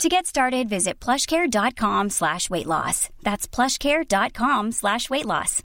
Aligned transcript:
To 0.00 0.08
get 0.08 0.26
started, 0.26 0.68
visit 0.68 0.98
plushcare.com 1.00 2.10
slash 2.10 2.50
weight 2.50 2.66
loss. 2.66 3.08
That's 3.22 3.46
plushcare.com 3.46 4.72
slash 4.72 5.10
weight 5.10 5.26
loss. 5.26 5.62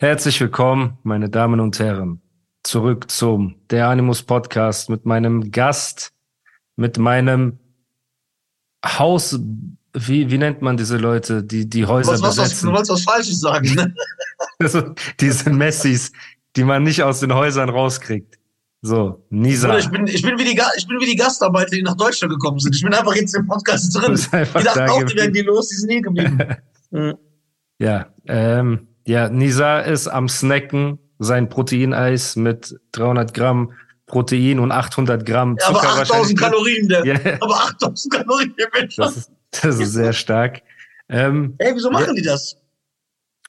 Herzlich 0.00 0.40
willkommen, 0.40 0.96
meine 1.02 1.28
Damen 1.28 1.58
und 1.58 1.78
Herren, 1.80 2.22
zurück 2.62 3.10
zum 3.10 3.56
Der 3.70 3.88
Animus 3.88 4.22
Podcast 4.22 4.88
mit 4.90 5.04
meinem 5.04 5.50
Gast, 5.50 6.12
mit 6.76 6.98
meinem 6.98 7.58
Haus, 8.86 9.40
wie, 9.92 10.30
wie 10.30 10.38
nennt 10.38 10.62
man 10.62 10.76
diese 10.76 10.98
Leute, 10.98 11.42
die 11.42 11.68
die 11.68 11.84
Häuser 11.84 12.12
was, 12.12 12.22
was, 12.22 12.36
besetzen? 12.36 12.66
du 12.68 12.72
wolltest 12.72 12.92
was 12.92 13.02
Falsches 13.02 13.40
sagen, 13.40 13.74
ne? 13.74 13.94
Also, 14.60 14.94
diese 15.20 15.50
Messis, 15.50 16.12
die 16.56 16.62
man 16.64 16.84
nicht 16.84 17.02
aus 17.02 17.20
den 17.20 17.34
Häusern 17.34 17.68
rauskriegt. 17.68 18.37
So, 18.80 19.24
Nisa. 19.30 19.76
Ich 19.78 19.90
bin, 19.90 20.06
ich 20.06 20.22
bin 20.22 20.38
wie 20.38 20.44
die, 20.44 20.60
ich 20.76 20.86
bin 20.86 21.00
wie 21.00 21.06
die 21.06 21.16
Gastarbeiter, 21.16 21.70
die 21.70 21.82
nach 21.82 21.96
Deutschland 21.96 22.32
gekommen 22.32 22.60
sind. 22.60 22.76
Ich 22.76 22.82
bin 22.82 22.94
einfach 22.94 23.14
jetzt 23.16 23.34
im 23.34 23.46
Podcast 23.46 23.94
drin. 23.96 24.14
Die 24.14 24.30
dachten 24.30 24.62
da 24.64 24.86
auch, 24.92 25.02
die 25.02 25.16
werden 25.16 25.32
die 25.32 25.40
los, 25.42 25.68
die 25.68 25.74
sind 25.76 25.88
nie 25.88 26.00
geblieben. 26.00 26.38
Mhm. 26.90 27.14
Ja, 27.80 28.06
ähm, 28.26 28.88
ja, 29.06 29.28
Nisa 29.28 29.78
ist 29.78 30.08
am 30.08 30.28
Snacken 30.28 30.98
sein 31.20 31.48
Proteineis 31.48 32.34
mit 32.34 32.74
300 32.90 33.32
Gramm 33.32 33.72
Protein 34.06 34.58
und 34.58 34.72
800 34.72 35.24
Gramm 35.24 35.56
Ja, 35.60 35.66
Zucker 35.66 35.78
aber 35.90 36.00
8000 36.00 36.08
wahrscheinlich. 36.10 36.36
Kalorien, 36.40 36.88
der. 36.88 37.06
Ja, 37.06 37.16
Aber 37.40 37.54
8000 37.54 38.14
Kalorien, 38.14 38.54
der 38.58 38.68
Mensch. 38.74 38.96
das 38.96 39.16
ist, 39.16 39.30
das 39.52 39.78
ist 39.78 39.92
sehr 39.92 40.12
stark. 40.12 40.62
Ähm, 41.08 41.54
Ey, 41.58 41.72
wieso 41.72 41.88
machen 41.90 42.16
die 42.16 42.22
das? 42.22 42.56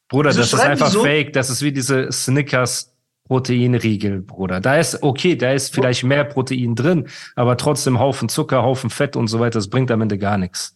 Bruder, 0.10 0.30
Wieso 0.30 0.42
das 0.42 0.54
ist 0.54 0.60
einfach 0.60 0.92
so? 0.92 1.02
fake. 1.04 1.34
Das 1.34 1.50
ist 1.50 1.64
wie 1.64 1.72
diese 1.72 2.12
Snickers 2.12 2.94
Proteinriegel, 3.30 4.22
Bruder. 4.24 4.60
Da 4.60 4.78
ist, 4.78 5.04
okay, 5.04 5.36
da 5.36 5.52
ist 5.54 5.72
vielleicht 5.74 6.04
mehr 6.04 6.24
Protein 6.24 6.74
drin, 6.74 7.08
aber 7.36 7.58
trotzdem 7.58 8.00
Haufen 8.00 8.28
Zucker, 8.28 8.64
Haufen 8.64 8.90
Fett 8.90 9.16
und 9.16 9.28
so 9.28 9.40
weiter. 9.40 9.60
Das 9.60 9.70
bringt 9.70 9.92
am 9.92 10.02
Ende 10.02 10.18
gar 10.18 10.40
nichts. 10.40 10.76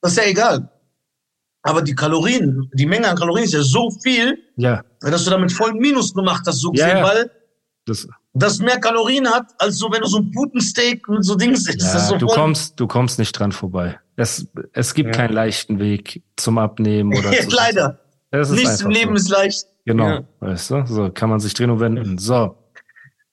Das 0.00 0.12
ist 0.12 0.18
ja 0.18 0.24
egal. 0.30 0.70
Aber 1.64 1.82
die 1.82 1.94
Kalorien, 1.96 2.70
die 2.74 2.86
Menge 2.86 3.08
an 3.08 3.16
Kalorien 3.16 3.44
ist 3.44 3.52
ja 3.52 3.62
so 3.62 3.90
viel, 4.02 4.38
Ja, 4.56 4.82
dass 5.00 5.24
du 5.24 5.30
damit 5.30 5.50
voll 5.52 5.72
Minus 5.74 6.14
gemacht 6.14 6.42
hast, 6.46 6.60
so 6.60 6.72
Ja, 6.72 6.86
gesehen, 6.88 7.04
weil 7.04 7.30
das, 7.84 8.06
das 8.32 8.58
mehr 8.60 8.78
Kalorien 8.78 9.28
hat, 9.28 9.46
als 9.58 9.76
so, 9.78 9.90
wenn 9.90 10.02
du 10.02 10.06
so 10.06 10.18
ein 10.18 10.30
Putensteak 10.30 11.08
mit 11.08 11.24
so 11.24 11.34
Dings 11.34 11.68
isst. 11.68 11.82
ja 11.82 11.98
so 11.98 12.16
du 12.16 12.26
kommst, 12.26 12.78
du 12.78 12.86
kommst 12.86 13.18
nicht 13.18 13.32
dran 13.32 13.50
vorbei. 13.50 13.98
Es, 14.14 14.46
es 14.72 14.94
gibt 14.94 15.08
Ja. 15.16 15.22
keinen 15.22 15.34
leichten 15.34 15.80
Weg 15.80 16.22
zum 16.36 16.58
Abnehmen 16.58 17.12
oder 17.16 17.32
leider. 17.48 17.98
Nichts 18.50 18.82
im 18.82 18.90
Leben 18.90 19.16
so. 19.16 19.22
ist 19.24 19.28
leicht. 19.30 19.66
Genau, 19.84 20.06
Ja. 20.08 20.24
weißt 20.40 20.70
du, 20.70 20.86
so 20.86 21.10
kann 21.10 21.30
man 21.30 21.40
sich 21.40 21.54
drehen 21.54 21.70
und 21.70 21.80
wenden. 21.80 22.18
So, 22.18 22.56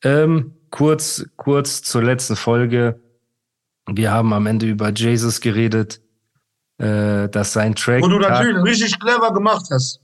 ähm, 0.03 0.53
kurz, 0.72 1.25
kurz 1.36 1.81
zur 1.83 2.03
letzten 2.03 2.36
Folge. 2.36 3.00
Wir 3.92 4.11
haben 4.11 4.33
am 4.33 4.45
Ende 4.45 4.67
über 4.67 4.89
Jesus 4.92 5.42
geredet, 5.42 6.02
äh, 6.77 7.27
dass 7.30 7.53
sein 7.53 7.75
Track. 7.75 8.03
Wo 8.03 8.08
du 8.08 8.20
natürlich 8.20 8.64
richtig 8.64 9.00
clever 9.00 9.33
gemacht 9.33 9.66
hast. 9.72 10.00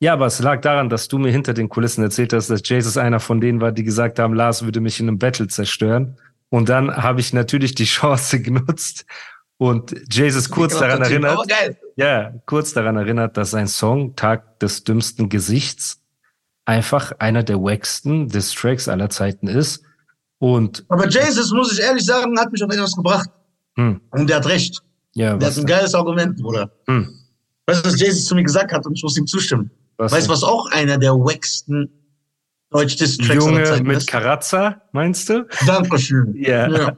ja, 0.00 0.12
aber 0.12 0.26
es 0.26 0.40
lag 0.40 0.60
daran, 0.60 0.88
dass 0.88 1.08
du 1.08 1.18
mir 1.18 1.30
hinter 1.30 1.54
den 1.54 1.68
Kulissen 1.68 2.02
erzählt 2.04 2.32
hast, 2.32 2.50
dass 2.50 2.62
Jesus 2.68 2.96
einer 2.96 3.20
von 3.20 3.40
denen 3.40 3.60
war, 3.60 3.72
die 3.72 3.82
gesagt 3.84 4.18
haben, 4.18 4.34
Lars 4.34 4.64
würde 4.64 4.80
mich 4.80 5.00
in 5.00 5.08
einem 5.08 5.18
Battle 5.18 5.48
zerstören. 5.48 6.16
Und 6.48 6.68
dann 6.68 6.94
habe 6.96 7.20
ich 7.20 7.32
natürlich 7.32 7.74
die 7.74 7.84
Chance 7.96 8.40
genutzt 8.40 9.04
und 9.58 9.94
Jesus 10.12 10.50
kurz 10.50 10.78
daran 10.78 11.02
erinnert. 11.02 11.48
Geil. 11.48 11.76
Ja, 11.96 12.32
kurz 12.46 12.72
daran 12.74 12.96
erinnert, 12.96 13.36
dass 13.36 13.50
sein 13.52 13.66
Song 13.68 14.14
Tag 14.16 14.60
des 14.60 14.84
dümmsten 14.84 15.28
Gesichts 15.28 16.00
einfach 16.66 17.12
einer 17.18 17.42
der 17.42 17.56
wacksten 17.58 18.28
Distracks 18.28 18.88
aller 18.88 19.08
Zeiten 19.08 19.48
ist. 19.48 19.82
Und 20.38 20.84
Aber 20.88 21.08
Jesus, 21.08 21.52
muss 21.52 21.72
ich 21.72 21.80
ehrlich 21.80 22.04
sagen, 22.04 22.38
hat 22.38 22.52
mich 22.52 22.62
auf 22.62 22.70
etwas 22.72 22.94
gebracht. 22.94 23.30
hm, 23.76 24.00
Und 24.10 24.28
der 24.28 24.36
hat 24.36 24.46
recht. 24.46 24.82
ja, 25.14 25.36
Der 25.36 25.48
hat 25.50 25.56
ein 25.56 25.64
geiles 25.66 25.94
Argument, 25.94 26.36
Bruder. 26.36 26.70
hm, 26.86 27.08
Weißt 27.66 27.84
du, 27.84 27.88
was 27.90 27.98
Jesus 28.00 28.26
zu 28.26 28.34
mir 28.34 28.42
gesagt 28.44 28.72
hat? 28.72 28.84
Und 28.86 28.94
ich 28.96 29.02
muss 29.02 29.16
ihm 29.16 29.26
zustimmen. 29.26 29.70
was, 29.96 30.12
Weißt 30.12 30.28
du, 30.28 30.32
was 30.32 30.42
auch 30.44 30.66
einer 30.72 30.98
der 30.98 31.12
wacksten 31.14 31.88
Deutsch-Distracks 32.70 33.30
aller 33.30 33.40
Junge 33.40 33.64
Zeiten 33.64 33.86
mit 33.86 33.96
ist? 33.98 34.06
Karazza, 34.08 34.82
meinst 34.92 35.28
du? 35.30 35.46
Dankeschön. 35.66 36.34
Ja. 36.36 36.68
Ja. 36.68 36.96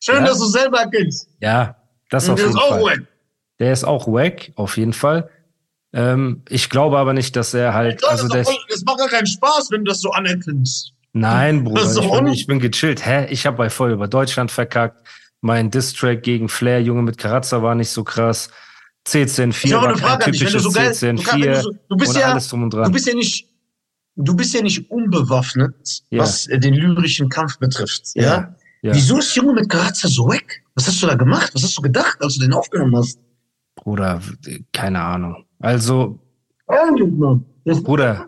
Schön, 0.00 0.16
Ja. 0.16 0.24
dass 0.24 0.38
du 0.38 0.46
selber 0.46 0.78
erkennst. 0.80 1.28
Ja, 1.40 1.76
das 2.08 2.24
Und 2.26 2.32
auf 2.34 2.38
jeden 2.38 2.50
ist 2.52 2.56
auch 2.56 2.68
Fall. 2.70 2.82
wack. 2.82 3.00
Der 3.58 3.72
ist 3.72 3.84
auch 3.84 4.06
wack, 4.08 4.52
auf 4.56 4.76
jeden 4.76 4.92
Fall. 4.92 5.28
Ähm, 5.92 6.42
ich 6.48 6.70
glaube 6.70 6.98
aber 6.98 7.12
nicht, 7.12 7.36
dass 7.36 7.52
er 7.54 7.74
halt, 7.74 8.02
also 8.08 8.26
das, 8.28 8.48
voll, 8.48 8.56
das 8.68 8.82
macht 8.84 8.98
gar 8.98 9.08
keinen 9.08 9.26
Spaß, 9.26 9.68
wenn 9.70 9.84
du 9.84 9.90
das 9.90 10.00
so 10.00 10.10
anerkennst. 10.10 10.92
nein, 11.12 11.64
Bruder, 11.64 11.84
ich 11.84 12.10
bin, 12.10 12.26
ich 12.28 12.46
bin 12.46 12.58
gechillt. 12.60 13.04
Hä? 13.04 13.26
Ich 13.30 13.44
habe 13.46 13.56
bei 13.58 13.68
voll 13.70 13.92
über 13.92 14.08
Deutschland 14.08 14.50
verkackt. 14.50 15.06
Mein 15.42 15.70
Distrack 15.70 16.22
gegen 16.22 16.48
Flair, 16.48 16.80
Junge 16.82 17.02
mit 17.02 17.18
Karazza 17.18 17.62
war 17.62 17.74
nicht 17.74 17.90
so 17.90 18.04
krass. 18.04 18.48
CCN4 19.06 19.64
Ich 19.66 19.72
habe 19.72 19.82
war 19.82 19.88
eine 19.90 19.98
kein 19.98 20.08
Frage 20.08 20.24
an 20.26 20.32
dich. 20.32 20.40
Wenn 20.40 20.52
du 20.52 20.58
typisches 20.58 20.62
so 20.62 20.70
geil, 21.10 21.16
du, 21.16 21.22
kann, 21.22 21.40
wenn 21.42 21.48
CCN4 21.50 21.54
du, 21.54 21.62
so, 21.62 21.70
du 21.88 21.96
bist 21.96 22.16
ja, 22.16 22.30
alles 22.32 22.48
drum 22.48 22.62
und 22.62 22.72
du 22.72 22.76
dran. 22.78 22.92
bist 22.92 23.06
ja 23.08 23.14
nicht, 23.14 23.48
du 24.16 24.36
bist 24.36 24.54
ja 24.54 24.62
nicht 24.62 24.90
unbewaffnet, 24.90 26.02
Ja. 26.10 26.20
was 26.22 26.46
äh, 26.46 26.58
den 26.58 26.74
lyrischen 26.74 27.28
Kampf 27.28 27.58
betrifft. 27.58 28.10
Ja. 28.14 28.54
Ja. 28.82 28.94
Wieso 28.94 29.18
ist 29.18 29.34
Junge 29.34 29.54
mit 29.54 29.68
Karazza 29.68 30.08
so 30.08 30.26
wack? 30.28 30.62
Was 30.74 30.86
hast 30.88 31.02
du 31.02 31.06
da 31.08 31.14
gemacht? 31.14 31.50
Was 31.54 31.64
hast 31.64 31.76
du 31.76 31.82
gedacht, 31.82 32.16
als 32.20 32.34
du 32.34 32.40
den 32.40 32.52
aufgenommen 32.52 32.96
hast? 32.96 33.18
Bruder, 33.74 34.20
keine 34.72 35.00
Ahnung. 35.00 35.44
Also, 35.60 36.18
Bruder, 37.64 38.26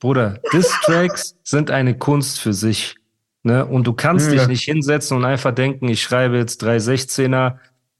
Bruder, 0.00 0.38
Distracks 0.52 1.36
sind 1.42 1.70
eine 1.70 1.96
Kunst 1.96 2.40
für 2.40 2.52
sich. 2.52 2.96
Ne? 3.42 3.64
Und 3.64 3.86
du 3.86 3.92
kannst 3.92 4.32
Ja. 4.32 4.38
dich 4.38 4.48
nicht 4.48 4.64
hinsetzen 4.64 5.16
und 5.16 5.24
einfach 5.24 5.52
denken, 5.54 5.88
ich 5.88 6.02
schreibe 6.02 6.36
jetzt 6.36 6.62
drei 6.62 6.78
16er 6.78 7.58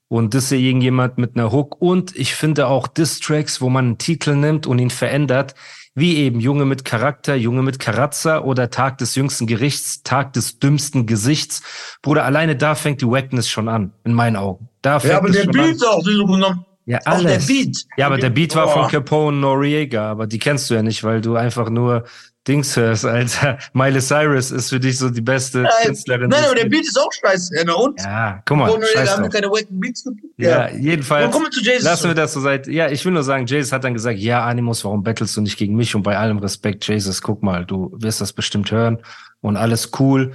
und 0.09 0.35
disse 0.35 0.57
irgendjemand 0.57 1.19
mit 1.19 1.37
einer 1.37 1.53
Hook. 1.53 1.81
Und 1.81 2.15
ich 2.17 2.35
finde 2.35 2.67
auch 2.67 2.89
Distracks, 2.89 3.61
wo 3.61 3.69
man 3.69 3.85
einen 3.87 3.99
Titel 3.99 4.35
nimmt 4.35 4.67
und 4.67 4.79
ihn 4.79 4.91
verändert, 4.91 5.55
wie 5.95 6.17
eben 6.19 6.41
Junge 6.41 6.65
mit 6.67 6.85
Charakter, 6.85 7.35
Junge 7.37 7.63
mit 7.63 7.79
Karazza 7.79 8.41
oder 8.43 8.71
Tag 8.71 8.99
des 8.99 9.15
jüngsten 9.15 9.47
Gerichts, 9.47 10.03
Tag 10.03 10.33
des 10.35 10.59
dümmsten 10.59 11.07
Gesichts. 11.07 11.63
Bruder, 12.03 12.25
alleine 12.25 12.55
da 12.57 12.75
fängt 12.75 13.01
die 13.01 13.09
Wackness 13.09 13.49
schon 13.49 13.69
an, 13.69 13.93
in 14.05 14.13
meinen 14.13 14.37
Augen. 14.37 14.69
Da 14.87 14.99
Ja, 14.99 15.17
aber 15.17 15.31
der 15.31 15.47
Beat 15.47 15.85
auch, 15.85 16.05
den 16.05 16.17
du 16.17 16.27
genommen 16.27 16.45
an. 16.45 16.65
Ja, 16.85 16.99
Auch 17.07 17.19
der 17.21 17.33
alles. 17.33 17.47
Beat. 17.49 17.77
Ja, 17.97 18.07
aber 18.07 18.19
der 18.19 18.31
Beat 18.31 18.55
war 18.55 18.69
von 18.69 18.87
Capone 18.87 19.37
Noriega, 19.37 20.09
aber 20.09 20.29
die 20.29 20.39
kennst 20.39 20.71
du 20.71 20.75
ja 20.75 20.83
nicht, 20.85 21.03
weil 21.03 21.21
du 21.21 21.35
einfach 21.35 21.69
nur 21.69 22.05
Dings 22.47 22.77
hörst, 22.77 23.05
Alter. 23.05 23.59
Miley 23.73 24.01
Cyrus 24.01 24.53
ist 24.53 24.69
für 24.69 24.79
dich 24.79 24.97
so 24.97 25.11
die 25.11 25.21
beste 25.21 25.63
Nein, 25.63 25.73
Künstlerin. 25.87 26.29
nein 26.29 26.45
aber 26.45 26.55
der. 26.55 26.67
Beat 26.67 26.83
ist 26.83 26.97
auch 26.97 27.11
scheiße. 27.13 27.57
Ja, 27.57 27.65
na 27.67 27.73
und? 27.73 28.01
Ja, 28.01 28.41
guck 28.45 28.59
mal, 28.59 28.71
scheiß 28.95 29.17
haben 29.17 29.29
keine 29.29 29.49
wacken 29.49 29.81
Beats. 29.81 30.05
Ja, 30.37 30.67
Und 30.69 30.81
jedenfalls. 30.81 31.33
kommen 31.33 31.47
wir 31.47 31.51
zu 31.51 31.65
Jesus. 31.65 31.83
Lassen 31.83 32.07
wir 32.07 32.15
das 32.15 32.33
so 32.35 32.41
seit. 32.41 32.69
Ja, 32.69 32.89
ich 32.89 33.05
will 33.05 33.13
nur 33.13 33.25
sagen, 33.25 33.47
Jesus 33.47 33.73
hat 33.73 33.83
dann 33.83 33.95
gesagt, 33.95 34.21
ja, 34.21 34.45
Animus, 34.45 34.85
warum 34.85 35.03
bettelst 35.03 35.37
du 35.37 35.41
nicht 35.41 35.59
gegen 35.59 35.75
mich? 35.75 35.97
Und 35.97 36.05
bei 36.05 36.17
allem 36.17 36.39
Respekt, 36.39 36.87
Jesus, 36.87 37.21
guck 37.23 37.43
mal, 37.43 37.65
du 37.65 37.91
wirst 37.99 38.21
das 38.21 38.33
bestimmt 38.33 38.71
hören 38.71 38.99
und 39.41 39.57
alles 39.57 39.91
cool. 39.99 40.35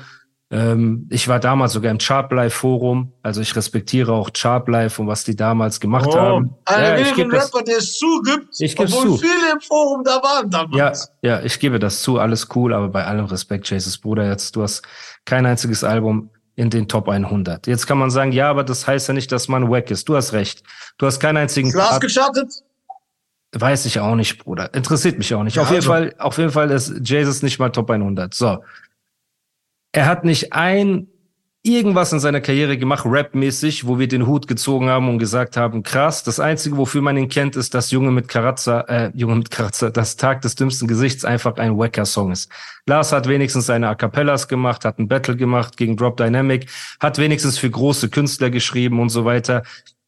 Ähm, 0.52 1.08
ich 1.10 1.30
war 1.30 1.40
damals 1.40 1.72
sogar 1.72 1.92
im 1.92 1.98
Chartlife-Forum, 1.98 3.14
also 3.24 3.40
ich 3.40 3.56
respektiere 3.56 4.12
auch 4.12 4.32
Chartlife 4.34 5.02
und 5.02 5.08
was 5.08 5.24
die 5.24 5.36
damals 5.36 5.80
gemacht 5.80 6.08
Oh, 6.10 6.16
haben. 6.20 6.56
einer 6.66 6.84
ja, 6.90 6.94
ich 6.96 7.00
wenigen 7.08 7.16
gebe 7.16 7.32
das, 7.36 7.54
Rapper, 7.54 7.64
der 7.64 7.78
es 7.78 7.98
zugibt, 7.98 8.48
Ich 8.60 8.78
obwohl 8.78 9.08
zu. 9.12 9.18
viele 9.18 9.52
im 9.54 9.62
Forum 9.62 10.04
da 10.04 10.22
waren 10.22 10.52
ja, 10.52 10.66
damals. 10.68 11.12
ja, 11.22 11.42
ich 11.42 11.58
gebe 11.60 11.80
das 11.80 12.02
zu, 12.02 12.20
alles 12.20 12.50
cool, 12.56 12.74
aber 12.74 12.90
bei 12.90 13.06
allem 13.06 13.26
Respekt, 13.26 13.70
Jesus 13.70 13.98
Bruder, 13.98 14.28
jetzt 14.28 14.56
du 14.58 14.64
hast 14.64 14.82
kein 15.24 15.46
einziges 15.46 15.86
Album 15.86 16.30
in 16.56 16.70
den 16.70 16.90
Top 16.90 17.08
100. 17.08 17.66
Jetzt 17.68 17.88
kann 17.88 17.98
man 17.98 18.12
sagen, 18.12 18.34
ja, 18.34 18.50
aber 18.50 18.66
das 18.66 18.86
heißt 18.86 19.08
ja 19.08 19.14
nicht, 19.14 19.32
dass 19.32 19.48
man 19.48 19.72
wack 19.72 19.90
ist. 19.90 20.10
Du 20.10 20.18
hast 20.18 20.34
recht. 20.34 20.64
Du 20.98 21.06
hast 21.06 21.20
keinen 21.22 21.38
einzigen 21.38 21.72
Part- 21.72 22.02
geschartet? 22.02 22.52
Weiß 23.54 23.86
ich 23.86 24.00
auch 24.00 24.16
nicht, 24.16 24.38
Bruder. 24.44 24.74
Interessiert 24.74 25.18
mich 25.18 25.34
auch 25.34 25.44
nicht. 25.44 25.56
Ja, 25.56 25.64
auf 25.64 25.70
jeden 25.70 25.78
also. 25.80 25.90
Fall, 25.92 26.14
auf 26.20 26.38
jeden 26.38 26.52
Fall 26.52 26.72
ist 26.72 26.94
Jesus 27.04 27.42
nicht 27.42 27.58
mal 27.60 27.70
Top 27.70 27.90
100. 27.90 28.34
So. 28.34 28.64
Er 29.92 30.06
hat 30.06 30.24
nicht 30.24 30.54
ein 30.54 31.08
irgendwas 31.64 32.12
in 32.12 32.20
seiner 32.20 32.42
Karriere 32.42 32.78
gemacht, 32.78 33.04
rapmäßig, 33.06 33.86
wo 33.86 34.00
wir 34.00 34.08
den 34.08 34.26
Hut 34.26 34.48
gezogen 34.48 34.90
haben 34.90 35.10
und 35.10 35.20
gesagt 35.20 35.58
haben, 35.58 35.84
krass. 35.84 36.24
Das 36.24 36.40
einzige, 36.40 36.78
wofür 36.78 37.02
man 37.02 37.18
ihn 37.18 37.30
kennt, 37.30 37.56
ist, 37.56 37.74
dass 37.76 37.92
Junge 37.92 38.12
mit 38.12 38.28
Karazza, 38.28 38.82
äh, 38.82 39.12
Junge 39.14 39.36
mit 39.36 39.52
Karazza, 39.52 39.92
das 39.92 40.16
Tag 40.16 40.42
des 40.42 40.56
dümmsten 40.56 40.88
Gesichts 40.88 41.24
einfach 41.24 41.58
ein 41.58 41.78
wacker 41.78 42.06
Song 42.06 42.32
ist. 42.32 42.52
Lars 42.88 43.12
hat 43.12 43.28
wenigstens 43.28 43.68
seine 43.68 43.90
A 43.90 43.96
Cappellas 43.96 44.48
gemacht, 44.48 44.86
hat 44.86 44.98
ein 44.98 45.08
Battle 45.08 45.36
gemacht 45.36 45.78
gegen 45.78 45.96
Drop 45.98 46.18
Dynamic, 46.18 46.68
hat 47.00 47.20
wenigstens 47.20 47.60
für 47.60 47.70
große 47.70 48.10
Künstler 48.10 48.50
geschrieben 48.50 49.00
und 49.00 49.10
so 49.10 49.26
weiter. 49.26 49.62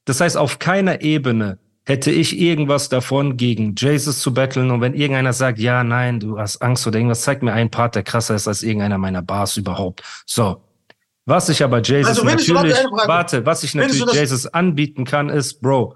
Das 0.06 0.22
heißt, 0.22 0.38
auf 0.38 0.58
keiner 0.58 1.02
Ebene 1.02 1.60
hätte 1.86 2.12
ich 2.12 2.40
irgendwas 2.40 2.90
davon, 2.90 3.38
gegen 3.38 3.76
Jesus 3.76 4.22
zu 4.22 4.34
battlen. 4.34 4.72
Und 4.72 4.82
wenn 4.82 4.94
irgendeiner 4.94 5.34
sagt, 5.34 5.60
ja, 5.60 5.84
nein, 5.84 6.20
du 6.20 6.40
hast 6.40 6.62
Angst 6.62 6.88
oder 6.88 6.98
irgendwas, 6.98 7.22
zeig 7.22 7.44
mir 7.44 7.54
einen 7.54 7.70
Part, 7.70 7.96
der 7.96 8.04
krasser 8.04 8.36
ist 8.36 8.48
als 8.48 8.64
irgendeiner 8.64 8.98
meiner 8.98 9.22
Bars 9.22 9.58
überhaupt. 9.58 10.04
So. 10.26 10.62
Was 11.26 11.48
ich 11.48 11.64
aber 11.64 11.82
Jesus 11.82 12.10
Also, 12.10 12.24
natürlich, 12.26 12.54
warte, 12.54 13.08
warte, 13.08 13.46
was 13.46 13.64
ich 13.64 13.76
natürlich 13.76 14.12
Jesus 14.14 14.46
anbieten 14.48 15.06
kann, 15.06 15.30
ist, 15.30 15.62
Bro, 15.62 15.96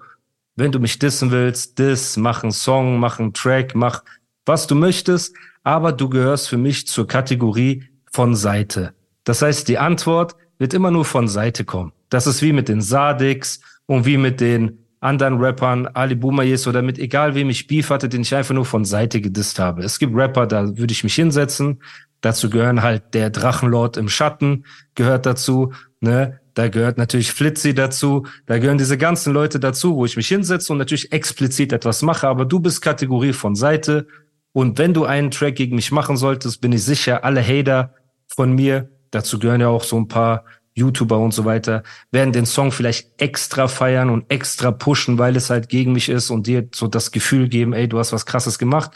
wenn 0.55 0.71
du 0.71 0.79
mich 0.79 0.99
dissen 0.99 1.31
willst, 1.31 1.79
diss, 1.79 2.15
mach 2.15 2.43
einen 2.43 2.53
Song, 2.53 2.99
mach 2.99 3.19
einen 3.19 3.33
Track, 3.33 3.75
mach 3.75 4.03
was 4.45 4.67
du 4.67 4.75
möchtest, 4.75 5.35
aber 5.63 5.91
du 5.91 6.07
gehörst 6.09 6.47
für 6.47 6.57
mich 6.57 6.87
zur 6.87 7.07
Kategorie 7.07 7.83
von 8.11 8.35
Seite. 8.35 8.93
Das 9.25 9.41
heißt, 9.41 9.67
die 9.67 9.77
Antwort 9.77 10.35
wird 10.57 10.73
immer 10.73 10.91
nur 10.91 11.03
von 11.03 11.27
Seite 11.27 11.65
kommen. 11.65 11.91
Das 12.09 12.25
ist 12.25 12.41
wie 12.41 12.53
mit 12.53 12.69
den 12.69 12.81
Sadiks 12.81 13.59
und 13.85 14.05
wie 14.05 14.17
mit 14.17 14.39
den 14.39 14.86
anderen 14.99 15.39
Rappern, 15.39 15.87
Ali 15.87 16.15
Boomayes 16.15 16.67
oder 16.67 16.81
mit 16.81 16.97
egal 16.97 17.35
wem 17.35 17.49
ich 17.49 17.67
Beef 17.67 17.89
hatte, 17.89 18.09
den 18.09 18.21
ich 18.21 18.33
einfach 18.33 18.55
nur 18.55 18.65
von 18.65 18.85
Seite 18.85 19.21
gedisst 19.21 19.59
habe. 19.59 19.83
Es 19.83 19.99
gibt 19.99 20.15
Rapper, 20.15 20.47
da 20.47 20.77
würde 20.77 20.91
ich 20.91 21.03
mich 21.03 21.15
hinsetzen. 21.15 21.81
Dazu 22.21 22.49
gehören 22.49 22.81
halt 22.81 23.13
der 23.13 23.29
Drachenlord 23.29 23.97
im 23.97 24.09
Schatten, 24.09 24.65
gehört 24.95 25.25
dazu, 25.25 25.73
ne? 25.99 26.39
Da 26.55 26.69
gehört 26.69 26.97
natürlich 26.97 27.31
Flitzy 27.31 27.75
dazu, 27.75 28.25
da 28.47 28.57
gehören 28.57 28.79
diese 28.79 28.97
ganzen 28.97 29.31
Leute 29.31 29.59
dazu, 29.59 29.95
wo 29.95 30.05
ich 30.05 30.17
mich 30.17 30.27
hinsetze 30.27 30.73
und 30.73 30.79
natürlich 30.79 31.11
explizit 31.11 31.71
etwas 31.71 32.01
mache, 32.01 32.27
aber 32.27 32.45
du 32.45 32.59
bist 32.59 32.81
Kategorie 32.81 33.33
von 33.33 33.53
Seite. 33.53 34.07
Und 34.53 34.79
wenn 34.79 34.95
du 34.95 35.05
einen 35.05 35.29
Track 35.29 35.55
gegen 35.55 35.75
mich 35.75 35.91
machen 35.91 36.17
solltest, 36.17 36.59
bin 36.59 36.71
ich 36.71 36.83
sicher, 36.83 37.23
alle 37.23 37.43
Hater 37.43 37.93
von 38.25 38.53
mir, 38.53 38.89
dazu 39.11 39.37
gehören 39.37 39.61
ja 39.61 39.67
auch 39.67 39.83
so 39.83 39.97
ein 39.97 40.07
paar 40.07 40.45
YouTuber 40.77 41.17
und 41.17 41.33
so 41.33 41.43
weiter, 41.45 41.83
werden 42.11 42.31
den 42.31 42.45
Song 42.45 42.71
vielleicht 42.71 43.21
extra 43.21 43.67
feiern 43.67 44.09
und 44.09 44.31
extra 44.31 44.71
pushen, 44.71 45.17
weil 45.17 45.35
es 45.35 45.49
halt 45.49 45.69
gegen 45.69 45.91
mich 45.93 46.07
ist 46.09 46.29
und 46.29 46.47
dir 46.47 46.69
so 46.73 46.87
das 46.87 47.11
Gefühl 47.11 47.49
geben, 47.49 47.73
ey, 47.73 47.87
du 47.89 47.99
hast 47.99 48.13
was 48.13 48.25
krasses 48.25 48.59
gemacht. 48.59 48.91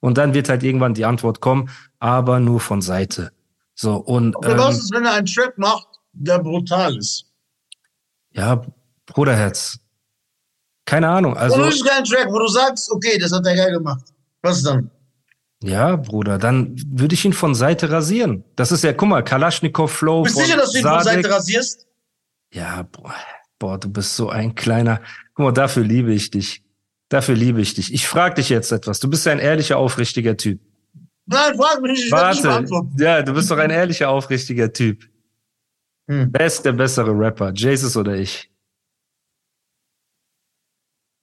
Und 0.00 0.16
dann 0.16 0.32
wird 0.32 0.48
halt 0.48 0.62
irgendwann 0.62 0.94
die 0.94 1.04
Antwort 1.04 1.40
kommen, 1.40 1.70
aber 1.98 2.40
nur 2.40 2.60
von 2.60 2.80
Seite. 2.80 3.32
So, 3.74 3.96
und 3.96 4.36
Okay, 4.36 4.56
was 4.56 4.76
ähm, 4.76 4.80
ist, 4.80 4.92
wenn 4.94 5.04
er 5.04 5.12
einen 5.14 5.26
Track 5.26 5.58
macht, 5.58 5.88
der 6.12 6.38
brutal 6.38 6.96
ist? 6.96 7.26
ja, 8.32 8.62
Bruderherz. 9.06 9.78
Keine 10.84 11.08
Ahnung. 11.08 11.36
Also, 11.36 11.56
Also, 11.56 11.66
Oder 11.66 11.74
ist 11.74 11.84
kein 11.86 12.04
Track, 12.04 12.28
wo 12.30 12.38
du 12.38 12.48
sagst, 12.48 12.90
okay, 12.90 13.18
das 13.18 13.32
hat 13.32 13.46
er 13.46 13.56
geil 13.56 13.72
gemacht. 13.72 14.04
Was 14.42 14.62
dann? 14.62 14.90
Ja, 15.62 15.96
Bruder, 15.96 16.38
dann 16.38 16.76
würde 16.86 17.14
ich 17.14 17.24
ihn 17.24 17.32
von 17.32 17.54
Seite 17.54 17.90
rasieren. 17.90 18.44
Das 18.54 18.70
ist 18.70 18.84
ja, 18.84 18.92
guck 18.92 19.08
mal, 19.08 19.24
Kalaschnikow-Flow 19.24 20.22
Bist 20.22 20.36
du 20.36 20.40
von 20.40 20.46
sicher, 20.46 20.58
dass 20.58 20.72
du 20.72 20.78
ihn 20.78 20.84
von 20.84 21.02
Sadek. 21.02 21.24
Seite 21.24 21.34
rasierst? 21.34 21.86
Ja, 22.52 22.82
boah, 22.82 23.14
boah, 23.58 23.78
du 23.78 23.90
bist 23.90 24.14
so 24.14 24.30
ein 24.30 24.54
kleiner. 24.54 25.00
Guck 25.34 25.44
mal, 25.44 25.52
dafür 25.52 25.82
liebe 25.82 26.12
ich 26.12 26.30
dich. 26.30 26.62
Dafür 27.08 27.34
liebe 27.34 27.60
ich 27.60 27.74
dich. 27.74 27.92
Ich 27.92 28.06
frage 28.06 28.36
dich 28.36 28.50
jetzt 28.50 28.70
etwas. 28.70 29.00
Du 29.00 29.08
bist 29.08 29.26
ja 29.26 29.32
ein 29.32 29.38
ehrlicher, 29.38 29.78
aufrichtiger 29.78 30.36
Typ. 30.36 30.60
Nein, 31.26 31.56
frag 31.56 31.80
mich 31.82 31.92
nicht, 31.92 32.04
ich 32.04 32.04
nicht 32.04 32.12
Warte. 32.12 32.42
beantworten. 32.42 32.96
Ja, 32.98 33.22
du 33.22 33.34
bist 33.34 33.50
doch 33.50 33.58
ein 33.58 33.70
ehrlicher, 33.70 34.08
aufrichtiger 34.10 34.72
Typ. 34.72 35.04
Hm. 36.08 36.30
Wer 36.32 36.46
ist 36.46 36.62
der 36.64 36.72
bessere 36.72 37.10
Rapper? 37.10 37.52
Jesus 37.52 37.96
oder 37.96 38.14
ich? 38.14 38.50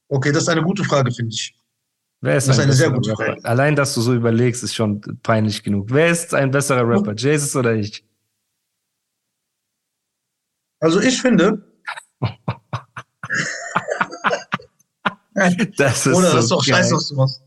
Okay, 0.09 0.31
das 0.31 0.43
ist 0.43 0.49
eine 0.49 0.61
gute 0.61 0.83
Frage, 0.83 1.11
finde 1.11 1.33
ich. 1.33 1.55
Wer 2.25 2.37
ist, 2.37 2.47
Das 2.47 2.55
ist 2.57 2.59
ein 2.59 2.63
eine 2.65 2.73
sehr 2.73 2.89
gute 2.89 3.11
Rapper? 3.11 3.23
Frage. 3.33 3.45
Allein, 3.45 3.75
dass 3.75 3.93
du 3.93 4.01
so 4.01 4.13
überlegst, 4.13 4.63
ist 4.63 4.73
schon 4.73 4.99
peinlich 5.21 5.61
genug. 5.63 5.87
Wer 5.91 6.07
ist 6.07 6.33
ein 6.33 6.49
besserer 6.49 6.87
Rapper? 6.87 7.13
Jesus 7.13 7.55
oder 7.55 7.73
ich? 7.75 8.03
Also 10.79 10.99
ich 10.99 11.21
finde, 11.21 11.63
Das 15.77 16.05
ist 16.07 16.15
oder 16.15 16.29
so 16.29 16.35
das 16.35 16.43
ist 16.45 16.51
doch 16.51 16.65
geil. 16.65 16.75
scheiße, 16.77 16.95
was 16.95 17.07
du 17.09 17.15
machst. 17.15 17.41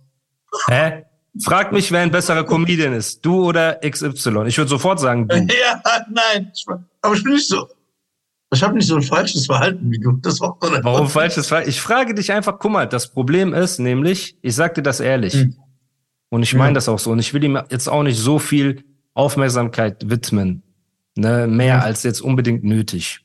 Hä? 0.69 1.05
Frag 1.43 1.73
mich, 1.73 1.91
wer 1.93 2.01
ein 2.01 2.11
besserer 2.11 2.45
Comedian 2.45 2.93
ist. 2.95 3.25
Du 3.25 3.45
oder 3.49 3.77
XY? 3.89 4.45
Ich 4.47 4.59
würde 4.59 4.69
sofort 4.69 5.01
sagen, 5.01 5.27
du. 5.29 5.37
Ja, 5.37 5.83
nein. 6.11 6.53
Aber 7.03 7.15
ich 7.15 7.23
bin 7.25 7.33
nicht 7.35 7.49
so. 7.49 7.69
Ich 8.53 8.63
habe 8.63 8.75
nicht 8.75 8.87
so 8.87 8.97
ein 8.97 9.03
falsches 9.03 9.47
Verhalten 9.47 9.91
wie 9.91 9.99
du. 9.99 10.13
Das 10.23 10.41
war 10.41 10.57
Warum 10.61 11.09
falsches 11.09 11.49
Frage? 11.49 11.69
Ich 11.69 11.81
frage 11.81 12.15
dich 12.15 12.33
einfach, 12.33 12.59
guck 12.59 12.73
mal, 12.73 12.87
das 12.87 13.13
Problem 13.13 13.53
ist 13.53 13.79
nämlich, 13.79 14.39
ich 14.41 14.55
sag 14.55 14.75
dir 14.75 14.83
das 14.83 15.01
ehrlich. 15.01 15.35
Hm. 15.35 15.55
Und 16.31 16.43
ich 16.43 16.53
Ja. 16.53 16.59
meine 16.59 16.75
das 16.75 16.89
auch 16.89 16.99
so. 16.99 17.11
Und 17.11 17.19
ich 17.19 17.35
will 17.35 17.45
ihm 17.45 17.61
jetzt 17.71 17.89
auch 17.89 18.03
nicht 18.03 18.19
so 18.19 18.39
viel 18.39 18.85
Aufmerksamkeit 19.15 20.09
widmen. 20.09 20.63
Ne, 21.17 21.47
mehr 21.49 21.79
Mhm. 21.79 21.83
als 21.83 22.05
jetzt 22.05 22.21
unbedingt 22.21 22.63
nötig. 22.65 23.21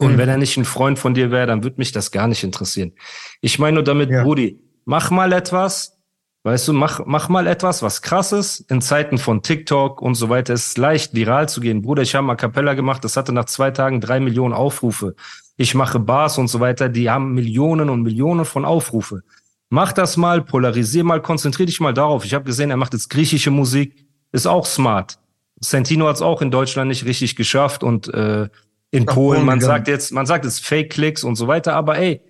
Und 0.00 0.12
Mhm. 0.14 0.18
wenn 0.18 0.28
er 0.28 0.36
nicht 0.36 0.56
ein 0.56 0.64
Freund 0.64 0.98
von 0.98 1.14
dir 1.14 1.30
wäre, 1.30 1.46
dann 1.46 1.62
würde 1.62 1.76
mich 1.78 1.92
das 1.92 2.10
gar 2.10 2.26
nicht 2.28 2.42
interessieren. 2.44 2.92
Ich 3.40 3.58
meine 3.58 3.76
nur 3.76 3.84
damit, 3.84 4.10
Ja. 4.10 4.24
Brudi, 4.24 4.60
mach 4.84 5.10
mal 5.10 5.32
etwas, 5.32 5.96
weißt 6.44 6.68
du, 6.68 6.72
mach, 6.72 7.00
mach 7.06 7.28
mal 7.28 7.46
etwas, 7.46 7.82
was 7.82 8.02
krasses. 8.02 8.60
In 8.60 8.80
Zeiten 8.80 9.18
von 9.18 9.42
TikTok 9.42 10.00
und 10.00 10.14
so 10.14 10.28
weiter 10.28 10.54
ist 10.54 10.66
es 10.66 10.76
leicht, 10.76 11.14
viral 11.14 11.48
zu 11.48 11.60
gehen. 11.60 11.82
Bruder, 11.82 12.02
ich 12.02 12.14
habe 12.14 12.26
mal 12.26 12.36
Capella 12.36 12.74
gemacht, 12.74 13.04
das 13.04 13.16
hatte 13.16 13.32
nach 13.32 13.46
zwei 13.46 13.70
Tagen 13.70 14.00
drei 14.00 14.20
Millionen 14.20 14.54
Aufrufe. 14.54 15.14
Ich 15.56 15.74
mache 15.74 15.98
Bars 15.98 16.38
und 16.38 16.48
so 16.48 16.60
weiter, 16.60 16.88
die 16.88 17.10
haben 17.10 17.34
Millionen 17.34 17.90
und 17.90 18.02
Millionen 18.02 18.44
von 18.44 18.64
Aufrufe. 18.64 19.22
Mach 19.70 19.92
das 19.92 20.16
mal, 20.16 20.42
polarisier 20.42 21.04
mal, 21.04 21.20
konzentrier 21.20 21.66
dich 21.66 21.80
mal 21.80 21.92
darauf. 21.92 22.24
Ich 22.24 22.32
habe 22.32 22.44
gesehen, 22.44 22.70
er 22.70 22.76
macht 22.76 22.94
jetzt 22.94 23.10
griechische 23.10 23.50
Musik, 23.50 24.06
ist 24.32 24.46
auch 24.46 24.64
smart. 24.64 25.18
Santino 25.60 26.06
hat 26.06 26.16
es 26.16 26.22
auch 26.22 26.40
in 26.40 26.50
Deutschland 26.50 26.88
nicht 26.88 27.04
richtig 27.04 27.36
geschafft 27.36 27.82
und 27.82 28.12
äh, 28.14 28.48
in 28.90 29.04
Polen, 29.04 29.44
man 29.44 29.60
sagt 29.60 29.88
jetzt, 29.88 30.12
man 30.12 30.24
sagt 30.24 30.44
jetzt 30.44 30.64
Fake-Klicks 30.64 31.22
und 31.22 31.34
so 31.34 31.46
weiter, 31.46 31.74
aber 31.74 31.98
ey, 31.98 32.22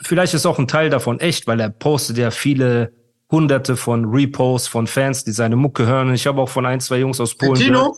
vielleicht 0.00 0.34
ist 0.34 0.46
auch 0.46 0.58
ein 0.58 0.68
Teil 0.68 0.90
davon 0.90 1.20
echt, 1.20 1.46
weil 1.46 1.60
er 1.60 1.70
postet 1.70 2.18
ja 2.18 2.30
viele 2.30 2.92
hunderte 3.30 3.76
von 3.76 4.04
Reposts 4.06 4.68
von 4.68 4.86
Fans, 4.86 5.24
die 5.24 5.32
seine 5.32 5.56
Mucke 5.56 5.86
hören. 5.86 6.14
Ich 6.14 6.26
habe 6.26 6.40
auch 6.40 6.48
von 6.48 6.66
ein, 6.66 6.80
zwei 6.80 6.98
Jungs 6.98 7.20
aus 7.20 7.34
Polen 7.34 7.54
gehört. 7.54 7.64
Tino? 7.64 7.96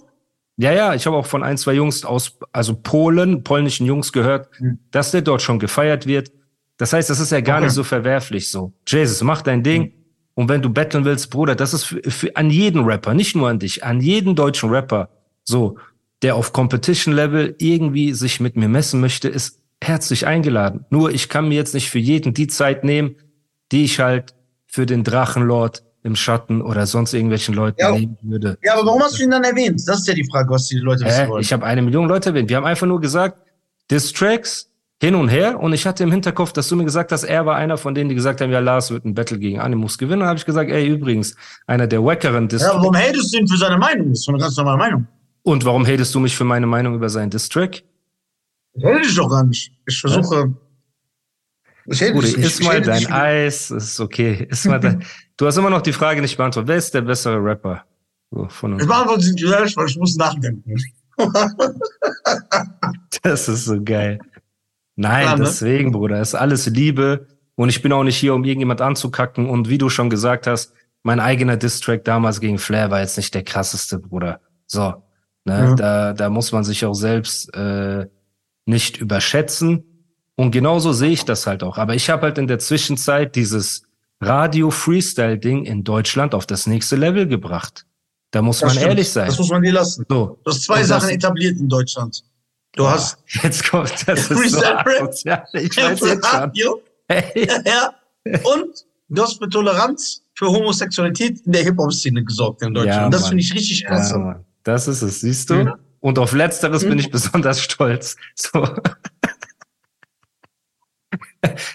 Ja, 0.57 0.73
ja, 0.73 0.95
ich 0.95 1.07
habe 1.07 1.17
auch 1.17 1.27
von 1.27 1.43
ein, 1.43 1.59
zwei 1.59 1.73
Jungs 1.73 2.05
aus, 2.05 2.39
also 2.53 2.77
Polen, 2.77 3.43
polnischen 3.43 3.87
Jungs 3.87 4.13
gehört, 4.13 4.49
Hm. 4.59 4.79
dass 4.93 5.11
der 5.11 5.23
dort 5.23 5.43
schon 5.43 5.59
gefeiert 5.59 6.07
wird. 6.07 6.31
Das 6.77 6.93
heißt, 6.93 7.11
das 7.11 7.19
ist 7.19 7.33
ja 7.33 7.41
gar 7.41 7.57
Okay. 7.57 7.65
nicht 7.67 7.75
so 7.75 7.83
verwerflich 7.83 8.51
so. 8.51 8.73
Jesus, 8.87 9.23
mach 9.23 9.43
dein 9.43 9.63
Ding. 9.65 9.93
Und 10.35 10.49
wenn 10.49 10.63
du 10.63 10.71
betteln 10.71 11.05
willst, 11.05 11.31
Bruder, 11.31 11.55
das 11.57 11.75
ist 11.75 11.85
für, 11.85 12.03
für, 12.09 12.37
an 12.37 12.51
jeden 12.51 12.85
Rapper, 12.85 13.15
nicht 13.15 13.35
nur 13.37 13.49
an 13.49 13.59
dich, 13.59 13.85
an 13.85 14.01
jeden 14.01 14.35
deutschen 14.37 14.71
Rapper, 14.71 15.09
so, 15.45 15.77
der 16.23 16.37
auf 16.37 16.53
Competition-Level 16.53 17.57
irgendwie 17.59 18.13
sich 18.15 18.41
mit 18.41 18.57
mir 18.57 18.69
messen 18.69 19.01
möchte, 19.01 19.29
ist 19.29 19.61
herzlich 19.85 20.27
eingeladen. 20.27 20.85
Nur 20.91 21.11
ich 21.13 21.29
kann 21.29 21.49
mir 21.49 21.55
jetzt 21.55 21.75
nicht 21.75 21.91
für 21.91 21.99
jeden 21.99 22.35
die 22.35 22.47
Zeit 22.47 22.85
nehmen, 22.85 23.17
die 23.73 23.85
ich 23.85 24.01
halt 24.01 24.35
für 24.67 24.87
den 24.87 25.05
Drachenlord 25.05 25.83
im 26.03 26.17
Schatten 26.17 26.61
oder 26.61 26.87
sonst 26.87 27.15
irgendwelchen 27.15 27.55
Leuten 27.55 27.81
Ja. 27.81 27.93
nehmen 27.93 28.19
würde. 28.23 28.59
Ja, 28.63 28.75
aber 28.75 28.87
warum 28.87 29.03
hast 29.03 29.19
du 29.19 29.23
ihn 29.23 29.31
dann 29.31 29.45
erwähnt? 29.45 29.83
Das 29.87 30.01
ist 30.01 30.09
ja 30.09 30.15
die 30.15 30.29
Frage, 30.31 30.51
was 30.51 30.67
die 30.69 30.77
Leute 30.79 31.05
wissen 31.05 31.25
Hä? 31.25 31.29
wollen. 31.29 31.41
Ich 31.43 31.53
habe 31.53 31.65
eine 31.65 31.81
Million 31.83 32.09
Leute 32.09 32.31
erwähnt. 32.31 32.49
Wir 32.51 32.57
haben 32.59 32.67
einfach 32.67 32.87
nur 32.87 33.01
gesagt, 33.01 33.39
Distracks 33.91 34.71
hin 35.01 35.15
und 35.15 35.29
her. 35.29 35.61
Und 35.61 35.73
ich 35.73 35.87
hatte 35.87 36.03
im 36.03 36.11
Hinterkopf, 36.13 36.53
dass 36.53 36.69
du 36.69 36.77
mir 36.77 36.85
gesagt 36.85 37.13
hast, 37.13 37.25
er 37.25 37.47
war 37.47 37.57
einer 37.57 37.77
von 37.79 37.95
denen, 37.95 38.09
die 38.09 38.15
gesagt 38.15 38.41
haben, 38.41 38.51
ja, 38.51 38.59
Lars 38.61 38.91
wird 38.91 39.05
ein 39.05 39.15
Battle 39.15 39.39
gegen 39.39 39.61
Animus 39.61 39.99
gewinnen. 39.99 40.23
Und 40.23 40.29
habe 40.29 40.39
ich 40.39 40.45
gesagt, 40.47 40.71
ey, 40.71 40.87
übrigens, 40.89 41.37
einer 41.67 41.87
der 41.87 42.05
wackeren 42.05 42.45
ja, 42.45 42.49
Distracks. 42.49 42.75
warum 42.77 42.97
hatest 42.97 43.35
du 43.35 43.39
ihn 43.39 43.49
für 43.49 43.57
seine 43.57 43.77
Meinung? 43.79 44.11
Das 44.11 44.21
ist 44.21 44.29
eine 44.29 44.39
ganz 44.39 44.57
normale 44.57 44.79
Meinung. 44.79 45.07
und 45.43 45.65
warum 45.65 45.87
hatest 45.87 46.15
du 46.15 46.21
mich 46.21 46.37
für 46.37 46.45
meine 46.45 46.67
Meinung 46.67 46.95
über 46.95 47.09
seinen 47.09 47.31
Distrack? 47.31 47.83
Ich 48.75 48.85
hate 48.85 49.01
dich 49.03 49.15
doch 49.17 49.29
gar 49.29 49.45
nicht. 49.45 49.73
Ich 49.87 50.01
versuche. 50.01 50.53
Ich 51.87 52.01
Bruder, 52.01 52.21
dich 52.23 52.37
nicht. 52.37 52.47
iss 52.47 52.61
Ich 52.61 52.67
mal 52.67 52.81
dein 52.81 52.99
dich. 53.01 53.13
Eis, 53.13 53.71
ist 53.71 54.01
okay. 54.01 54.47
Iss 54.51 54.65
mal 54.65 54.81
dein, 54.81 55.05
du 55.37 55.47
hast 55.47 55.57
immer 55.57 55.71
noch 55.71 55.83
die 55.83 55.93
Frage 55.93 56.21
nicht 56.21 56.37
beantwortet. 56.37 56.69
Wer 56.69 56.77
ist 56.77 56.93
der 56.95 57.03
bessere 57.03 57.37
Rapper? 57.45 57.85
So, 58.31 58.49
von 58.49 58.73
uns. 58.75 58.83
Ich 58.83 58.89
beantworte 58.89 59.23
sie 59.23 59.35
gleich, 59.35 59.77
weil 59.77 59.87
ich 59.87 59.97
muss 59.97 60.17
nachdenken. 60.17 60.75
Das 63.23 63.49
ist 63.49 63.65
so 63.67 63.81
geil. 63.83 64.19
Nein, 64.97 65.25
Ja, 65.27 65.37
ne? 65.37 65.45
deswegen, 65.45 65.93
Bruder, 65.93 66.21
ist 66.21 66.35
alles 66.35 66.67
Liebe. 66.67 67.29
Und 67.57 67.69
ich 67.69 67.83
bin 67.83 67.93
auch 67.93 68.03
nicht 68.05 68.17
hier, 68.17 68.35
um 68.35 68.45
irgendjemand 68.45 68.81
anzukacken. 68.81 69.49
Und 69.49 69.69
wie 69.69 69.79
du 69.79 69.89
schon 69.89 70.11
gesagt 70.11 70.47
hast, 70.47 70.73
mein 71.03 71.21
eigener 71.21 71.57
Distrack 71.57 72.05
damals 72.05 72.41
gegen 72.41 72.59
Flair 72.59 72.91
war 72.91 73.01
jetzt 73.01 73.17
nicht 73.17 73.35
der 73.35 73.45
krasseste, 73.45 73.99
Bruder. 73.99 74.41
So, 74.67 75.03
ne, 75.45 75.59
Ja. 75.69 75.75
da, 75.75 76.13
da 76.15 76.31
muss 76.31 76.53
man 76.53 76.65
sich 76.65 76.85
auch 76.85 76.95
selbst 76.95 77.55
äh, 77.55 78.07
nicht 78.67 78.97
überschätzen. 78.99 79.85
Und 80.37 80.51
genauso 80.51 80.93
sehe 80.93 81.11
ich 81.11 81.25
das 81.25 81.47
halt 81.47 81.63
auch. 81.63 81.79
Aber 81.79 81.95
ich 81.95 82.11
habe 82.11 82.23
halt 82.23 82.39
in 82.39 82.47
der 82.47 82.59
Zwischenzeit 82.59 83.37
dieses 83.37 83.83
Radio-Freestyle-Ding 84.21 85.65
in 85.65 85.85
Deutschland 85.85 86.35
auf 86.35 86.47
das 86.47 86.67
nächste 86.67 86.97
Level 86.97 87.27
gebracht. 87.27 87.85
Da 88.31 88.43
muss 88.43 88.59
Das 88.61 88.69
man 88.69 88.77
stimmt. 88.77 88.89
ehrlich 88.89 89.11
sein. 89.11 89.27
Das 89.27 89.39
muss 89.39 89.51
man 89.51 89.63
dir 89.63 89.73
lassen. 89.73 90.05
So, 90.09 90.39
Du 90.45 90.51
hast 90.51 90.63
zwei 90.63 90.81
das- 90.81 90.89
Sachen 90.89 91.11
etabliert 91.11 91.59
in 91.59 91.69
Deutschland. 91.69 92.23
Du 92.73 92.83
Boah, 92.83 92.93
hast 92.93 93.19
jetzt 93.43 93.71
kommt 93.71 93.93
das 94.09 94.19
ist 94.23 94.29
so 94.29 94.35
Freestyle 94.35 94.79
Rap. 94.85 95.03
asozial. 95.03 95.45
Ich 95.53 95.77
weiß 95.77 96.01
jetzt. 96.01 96.33
Radio, 96.33 96.81
Hey. 97.09 97.47
ja, 97.67 97.95
und 98.25 98.67
du 99.09 99.23
hast 99.23 99.39
für 99.39 99.49
Toleranz 99.49 100.23
für 100.35 100.47
Homosexualität 100.47 101.41
in 101.47 101.53
der 101.53 101.63
Hip-Hop-Szene 101.63 102.25
gesorgt 102.25 102.63
in 102.63 102.75
Deutschland. 102.75 103.03
Ja, 103.03 103.09
das 103.11 103.29
finde 103.29 103.43
ich 103.43 103.55
richtig 103.55 103.85
krass. 103.85 104.11
Ja. 104.11 104.41
Das 104.65 104.89
ist 104.89 105.03
es, 105.03 105.21
siehst 105.21 105.51
du? 105.51 105.55
Ja. 105.55 105.79
Und 106.05 106.19
auf 106.19 106.35
letzteres 106.35 106.85
Mhm. 106.85 106.91
bin 106.91 106.99
ich 106.99 107.11
besonders 107.11 107.63
stolz. 107.63 108.17
So. 108.35 108.69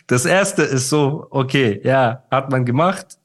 das 0.05 0.25
erste 0.25 0.61
ist 0.61 0.89
so, 0.89 1.25
okay, 1.31 1.81
ja, 1.83 2.25
hat 2.29 2.51
man 2.51 2.63
gemacht. 2.63 3.17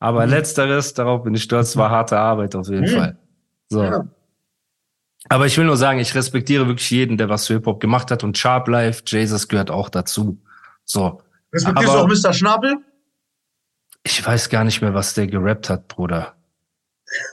Aber 0.00 0.26
mhm. 0.26 0.32
letzteres, 0.32 0.92
darauf 0.92 1.22
bin 1.22 1.34
ich 1.34 1.44
stolz, 1.44 1.78
war 1.78 1.88
harte 1.88 2.18
Arbeit 2.18 2.54
auf 2.56 2.68
jeden 2.68 2.82
mhm. 2.82 2.94
Fall. 2.94 3.18
So. 3.70 3.84
Ja. 3.84 4.06
Aber 5.30 5.46
ich 5.46 5.56
will 5.56 5.64
nur 5.64 5.78
sagen, 5.78 5.98
ich 5.98 6.14
respektiere 6.14 6.66
wirklich 6.66 6.90
jeden, 6.90 7.16
der 7.16 7.30
was 7.30 7.46
für 7.46 7.54
Hip-Hop 7.54 7.80
gemacht 7.80 8.10
hat 8.10 8.22
und 8.22 8.36
Sharp 8.36 8.68
Life, 8.68 9.02
Jesus 9.06 9.48
gehört 9.48 9.70
auch 9.70 9.88
dazu. 9.88 10.36
So. 10.84 11.22
Respektierst 11.54 11.94
du 11.94 11.98
auch 11.98 12.06
Mr. 12.06 12.34
Schnabel? 12.34 12.76
Ich 14.02 14.26
weiß 14.26 14.50
gar 14.50 14.64
nicht 14.64 14.82
mehr, 14.82 14.92
was 14.92 15.14
der 15.14 15.26
gerappt 15.26 15.70
hat, 15.70 15.88
Bruder. 15.88 16.33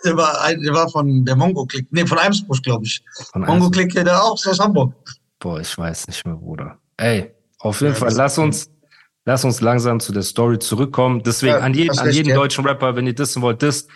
Der 0.05 0.15
war, 0.15 0.53
der 0.53 0.73
war 0.73 0.89
von 0.89 1.25
der 1.25 1.35
Mongo-Click, 1.35 1.87
nee, 1.91 2.05
von 2.05 2.17
Eimsbusch, 2.17 2.61
glaube 2.61 2.85
ich. 2.85 3.03
Mongo-Click, 3.33 3.93
der 3.93 4.21
auch 4.21 4.33
aus 4.33 4.59
Hamburg. 4.59 4.93
Boah, 5.39 5.59
ich 5.59 5.77
weiß 5.77 6.07
nicht 6.07 6.25
mehr, 6.25 6.35
Bruder. 6.35 6.77
Ey, 6.97 7.31
auf 7.59 7.81
jeden 7.81 7.93
ja, 7.93 7.99
Fall, 7.99 8.13
lass 8.13 8.37
uns, 8.37 8.69
lass 9.25 9.43
uns 9.43 9.61
langsam 9.61 9.99
zu 9.99 10.11
der 10.11 10.23
Story 10.23 10.59
zurückkommen. 10.59 11.23
Deswegen 11.23 11.53
ja, 11.53 11.59
an, 11.59 11.73
jeden, 11.73 11.97
an 11.97 12.11
jeden 12.11 12.35
deutschen 12.35 12.65
Rapper, 12.65 12.95
wenn 12.95 13.07
ihr 13.07 13.15
dissen 13.15 13.41
wollt, 13.41 13.61
disst. 13.61 13.89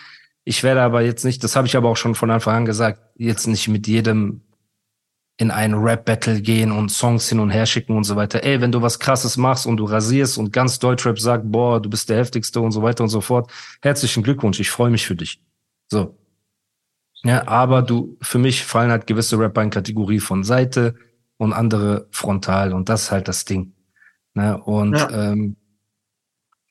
Ich 0.44 0.64
werde 0.64 0.82
aber 0.82 1.02
jetzt 1.02 1.26
nicht, 1.26 1.44
das 1.44 1.56
habe 1.56 1.68
ich 1.68 1.76
aber 1.76 1.90
auch 1.90 1.98
schon 1.98 2.16
von 2.16 2.30
Anfang 2.30 2.56
an 2.56 2.66
gesagt, 2.66 3.02
jetzt 3.16 3.48
nicht 3.48 3.68
mit 3.68 3.88
jedem 3.88 4.42
in 5.38 5.52
ein 5.52 5.74
Rap-Battle 5.74 6.42
gehen 6.42 6.72
und 6.72 6.90
Songs 6.90 7.28
hin 7.28 7.40
und 7.40 7.50
her 7.50 7.66
schicken 7.66 7.98
und 7.98 8.06
so 8.06 8.16
weiter. 8.16 8.44
Ey, 8.44 8.62
wenn 8.62 8.72
du 8.72 8.82
was 8.82 9.00
krasses 9.00 9.36
machst 9.36 9.66
und 9.66 9.78
du 9.78 9.86
rasierst 9.86 10.38
und 10.38 10.54
ganz 10.54 10.80
Deutschrap 10.80 11.20
sagt, 11.20 11.52
boah, 11.52 11.82
du 11.82 11.90
bist 11.90 12.10
der 12.10 12.18
heftigste 12.18 12.62
und 12.62 12.72
so 12.72 12.82
weiter 12.82 13.04
und 13.04 13.10
so 13.10 13.22
fort, 13.22 13.52
herzlichen 13.82 14.24
Glückwunsch, 14.24 14.60
ich 14.60 14.70
freue 14.70 14.90
mich 14.90 15.06
für 15.06 15.16
dich. 15.16 15.42
So. 15.88 16.18
Ja, 17.24 17.48
aber 17.48 17.82
du, 17.82 18.18
für 18.22 18.38
mich 18.38 18.64
fallen 18.64 18.92
halt 18.92 19.08
gewisse 19.08 19.40
Rapper 19.40 19.64
in 19.64 19.70
Kategorie 19.70 20.20
von 20.20 20.44
Seite 20.44 20.96
und 21.38 21.54
andere 21.54 22.08
frontal 22.12 22.74
und 22.74 22.88
das 22.90 23.04
ist 23.04 23.12
halt 23.12 23.28
das 23.28 23.46
Ding. 23.46 23.74
Ne? 24.34 24.62
Und 24.62 24.96
ja. 24.96 25.32
Ähm, 25.32 25.56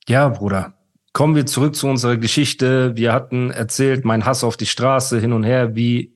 ja, 0.06 0.28
Bruder, 0.28 0.74
kommen 1.12 1.34
wir 1.34 1.46
zurück 1.46 1.74
zu 1.74 1.88
unserer 1.88 2.16
Geschichte. 2.18 2.96
Wir 2.96 3.12
hatten 3.12 3.50
erzählt, 3.50 4.04
mein 4.04 4.26
Hass 4.26 4.44
auf 4.44 4.56
die 4.56 4.66
Straße 4.66 5.18
hin 5.18 5.32
und 5.32 5.44
her, 5.44 5.74
wie 5.74 6.13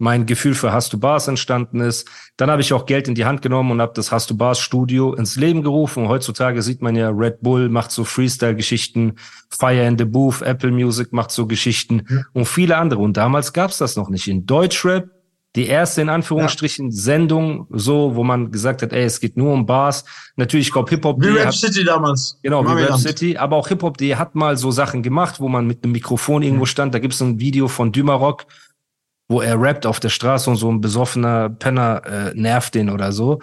mein 0.00 0.26
Gefühl 0.26 0.54
für 0.54 0.72
Hast 0.72 0.92
du 0.92 0.98
Bars 0.98 1.28
entstanden 1.28 1.80
ist. 1.80 2.08
Dann 2.36 2.50
habe 2.50 2.62
ich 2.62 2.72
auch 2.72 2.86
Geld 2.86 3.06
in 3.06 3.14
die 3.14 3.26
Hand 3.26 3.42
genommen 3.42 3.70
und 3.70 3.80
habe 3.80 3.92
das 3.94 4.10
Hast 4.10 4.30
du 4.30 4.36
Bars 4.36 4.58
Studio 4.58 5.14
ins 5.14 5.36
Leben 5.36 5.62
gerufen. 5.62 6.04
Und 6.04 6.08
heutzutage 6.08 6.62
sieht 6.62 6.80
man 6.80 6.96
ja, 6.96 7.10
Red 7.10 7.42
Bull 7.42 7.68
macht 7.68 7.90
so 7.90 8.04
Freestyle-Geschichten, 8.04 9.16
Fire 9.50 9.86
in 9.86 9.98
the 9.98 10.06
Booth, 10.06 10.42
Apple 10.42 10.70
Music 10.70 11.12
macht 11.12 11.30
so 11.30 11.46
Geschichten 11.46 12.02
ja. 12.08 12.22
und 12.32 12.46
viele 12.46 12.78
andere. 12.78 13.00
Und 13.00 13.16
damals 13.16 13.52
gab's 13.52 13.78
das 13.78 13.96
noch 13.96 14.08
nicht. 14.08 14.26
In 14.26 14.46
Deutschrap 14.46 15.10
die 15.56 15.66
erste 15.66 16.00
in 16.00 16.08
Anführungsstrichen 16.08 16.90
ja. 16.90 16.96
Sendung, 16.96 17.66
so, 17.70 18.14
wo 18.14 18.22
man 18.22 18.52
gesagt 18.52 18.82
hat, 18.82 18.92
ey, 18.92 19.02
es 19.02 19.20
geht 19.20 19.36
nur 19.36 19.52
um 19.52 19.66
Bars. 19.66 20.04
Natürlich, 20.36 20.68
ich 20.68 20.72
glaube, 20.72 20.88
Hip-Hop. 20.90 21.20
Wie 21.20 21.28
Rap 21.28 21.46
hat, 21.46 21.54
City 21.54 21.84
damals. 21.84 22.38
Genau, 22.42 22.64
wie 22.64 22.82
Rap 22.82 22.98
City. 22.98 23.36
Aber 23.36 23.56
auch 23.56 23.66
Hip-Hop, 23.66 23.98
die 23.98 24.14
hat 24.14 24.36
mal 24.36 24.56
so 24.56 24.70
Sachen 24.70 25.02
gemacht, 25.02 25.40
wo 25.40 25.48
man 25.48 25.66
mit 25.66 25.82
einem 25.82 25.92
Mikrofon 25.92 26.42
irgendwo 26.42 26.66
stand. 26.66 26.94
Da 26.94 27.00
gibt's 27.00 27.20
ein 27.20 27.40
Video 27.40 27.66
von 27.66 27.90
Dümarock, 27.90 28.46
wo 29.30 29.40
er 29.40 29.58
rappt 29.60 29.86
auf 29.86 30.00
der 30.00 30.10
Straße 30.10 30.50
und 30.50 30.56
so 30.56 30.70
ein 30.70 30.80
besoffener 30.80 31.48
Penner 31.48 32.02
äh, 32.04 32.34
nervt 32.34 32.74
den 32.74 32.90
oder 32.90 33.12
so. 33.12 33.38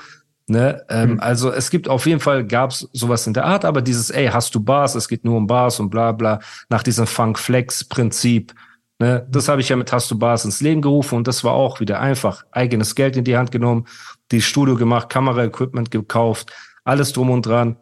Ne? 0.45 0.83
Ähm, 0.89 1.13
mhm. 1.13 1.19
Also 1.19 1.51
es 1.51 1.69
gibt 1.69 1.89
auf 1.89 2.05
jeden 2.05 2.19
Fall, 2.19 2.45
gab's 2.45 2.87
sowas 2.93 3.25
in 3.25 3.33
der 3.33 3.45
Art, 3.45 3.65
aber 3.65 3.81
dieses, 3.81 4.09
ey, 4.09 4.27
hast 4.27 4.53
du 4.53 4.59
Bars, 4.59 4.95
es 4.95 5.07
geht 5.07 5.25
nur 5.25 5.37
um 5.37 5.47
Bars 5.47 5.79
und 5.79 5.89
bla 5.89 6.11
bla, 6.11 6.39
nach 6.69 6.83
diesem 6.83 7.07
Funk-Flex-Prinzip 7.07 8.53
Ne, 8.99 9.27
das 9.29 9.47
habe 9.47 9.61
ich 9.61 9.69
ja 9.69 9.75
mit 9.75 9.91
Hast 9.91 10.09
du 10.09 10.17
Bars 10.17 10.43
ins 10.43 10.59
Leben 10.59 10.81
gerufen 10.81 11.15
und 11.15 11.27
das 11.27 11.43
war 11.43 11.53
auch 11.53 11.79
wieder 11.79 11.99
einfach. 11.99 12.45
Eigenes 12.51 12.95
Geld 12.95 13.15
in 13.15 13.23
die 13.23 13.37
Hand 13.37 13.51
genommen, 13.51 13.85
die 14.31 14.41
Studio 14.41 14.75
gemacht, 14.75 15.09
Kameraequipment 15.09 15.91
gekauft, 15.91 16.51
alles 16.83 17.13
drum 17.13 17.29
und 17.29 17.45
dran. 17.45 17.77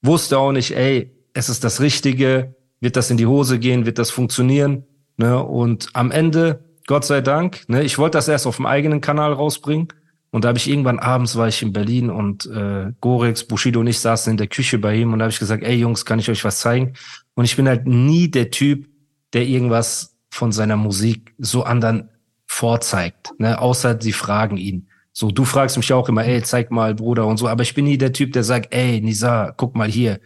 Wusste 0.00 0.38
auch 0.38 0.52
nicht, 0.52 0.74
ey, 0.74 1.14
es 1.34 1.50
ist 1.50 1.64
das 1.64 1.80
Richtige, 1.82 2.54
wird 2.80 2.96
das 2.96 3.10
in 3.10 3.18
die 3.18 3.26
Hose 3.26 3.58
gehen, 3.58 3.84
wird 3.84 3.98
das 3.98 4.10
funktionieren. 4.10 4.84
Ne? 5.18 5.42
Und 5.42 5.90
am 5.92 6.10
Ende, 6.10 6.64
Gott 6.88 7.04
sei 7.04 7.20
Dank, 7.20 7.68
ne, 7.68 7.82
ich 7.82 7.98
wollte 7.98 8.16
das 8.16 8.28
erst 8.28 8.46
auf 8.46 8.56
dem 8.56 8.64
eigenen 8.64 9.02
Kanal 9.02 9.34
rausbringen. 9.34 9.88
Und 10.30 10.44
da 10.44 10.48
habe 10.48 10.58
ich 10.58 10.68
irgendwann 10.68 10.98
abends 10.98 11.36
war 11.36 11.46
ich 11.46 11.62
in 11.62 11.72
Berlin 11.72 12.10
und 12.10 12.46
äh, 12.46 12.92
Gorex, 13.00 13.44
Bushido 13.44 13.80
und 13.80 13.86
ich 13.86 14.00
saßen 14.00 14.30
in 14.30 14.36
der 14.38 14.46
Küche 14.46 14.78
bei 14.78 14.94
ihm 14.96 15.12
und 15.12 15.18
da 15.18 15.24
habe 15.24 15.32
ich 15.32 15.38
gesagt, 15.38 15.62
ey 15.62 15.76
Jungs, 15.76 16.04
kann 16.04 16.18
ich 16.18 16.30
euch 16.30 16.44
was 16.44 16.60
zeigen? 16.60 16.94
Und 17.34 17.44
ich 17.44 17.56
bin 17.56 17.68
halt 17.68 17.86
nie 17.86 18.30
der 18.30 18.50
Typ, 18.50 18.88
der 19.34 19.46
irgendwas 19.46 20.16
von 20.30 20.50
seiner 20.50 20.76
Musik 20.76 21.34
so 21.38 21.62
anderen 21.62 22.08
vorzeigt, 22.46 23.32
ne? 23.38 23.60
außer 23.60 24.00
sie 24.00 24.12
fragen 24.12 24.56
ihn. 24.56 24.88
So, 25.12 25.30
du 25.30 25.44
fragst 25.44 25.76
mich 25.76 25.92
auch 25.92 26.08
immer, 26.08 26.24
ey, 26.24 26.42
zeig 26.42 26.70
mal, 26.70 26.94
Bruder 26.94 27.26
und 27.26 27.36
so, 27.36 27.48
aber 27.48 27.62
ich 27.62 27.74
bin 27.74 27.84
nie 27.84 27.98
der 27.98 28.14
Typ, 28.14 28.32
der 28.32 28.44
sagt, 28.44 28.72
ey, 28.72 29.00
Nisa, 29.00 29.52
guck 29.56 29.76
mal 29.76 29.88
hier, 29.88 30.20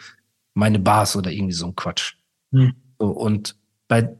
meine 0.55 0.79
Bars 0.79 1.17
oder 1.17 1.31
irgendwie 1.33 1.55
so 1.55 1.67
ein 1.67 1.77
Quatsch. 1.77 2.15
Hm. 2.53 2.75
So, 2.99 3.07
und 3.07 3.57
bei, 3.89 4.17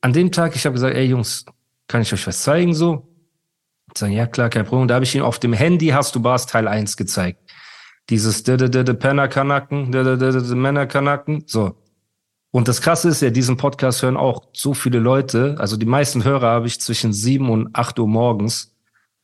an 0.00 0.12
dem 0.12 0.30
Tag, 0.30 0.54
ich 0.54 0.66
habe 0.66 0.74
gesagt, 0.74 0.94
ey, 0.94 1.06
Jungs, 1.06 1.46
kann 1.90 2.02
ich 2.02 2.12
euch 2.14 2.24
was 2.26 2.42
zeigen, 2.42 2.72
so? 2.72 3.08
Sagen, 3.98 4.12
ja, 4.12 4.28
klar, 4.28 4.48
kein 4.48 4.64
Problem. 4.64 4.86
Da 4.86 4.94
habe 4.94 5.04
ich 5.04 5.12
ihn 5.16 5.22
auf 5.22 5.40
dem 5.40 5.52
Handy, 5.52 5.88
hast 5.88 6.14
du 6.14 6.20
Bars 6.22 6.46
Teil 6.46 6.68
1 6.68 6.96
gezeigt. 6.96 7.50
Dieses 8.08 8.44
Penner-Kanacken, 8.44 9.90
Männer-Kanacken, 9.90 11.42
so. 11.46 11.74
Und 12.52 12.68
das 12.68 12.80
Krasse 12.80 13.08
ist 13.08 13.22
ja, 13.22 13.30
diesen 13.30 13.56
Podcast 13.56 14.02
hören 14.02 14.16
auch 14.16 14.46
so 14.52 14.72
viele 14.72 15.00
Leute. 15.00 15.56
Also 15.58 15.76
die 15.76 15.86
meisten 15.86 16.22
Hörer 16.22 16.48
habe 16.48 16.68
ich 16.68 16.80
zwischen 16.80 17.12
sieben 17.12 17.50
und 17.50 17.70
acht 17.72 17.98
Uhr 17.98 18.06
morgens. 18.06 18.76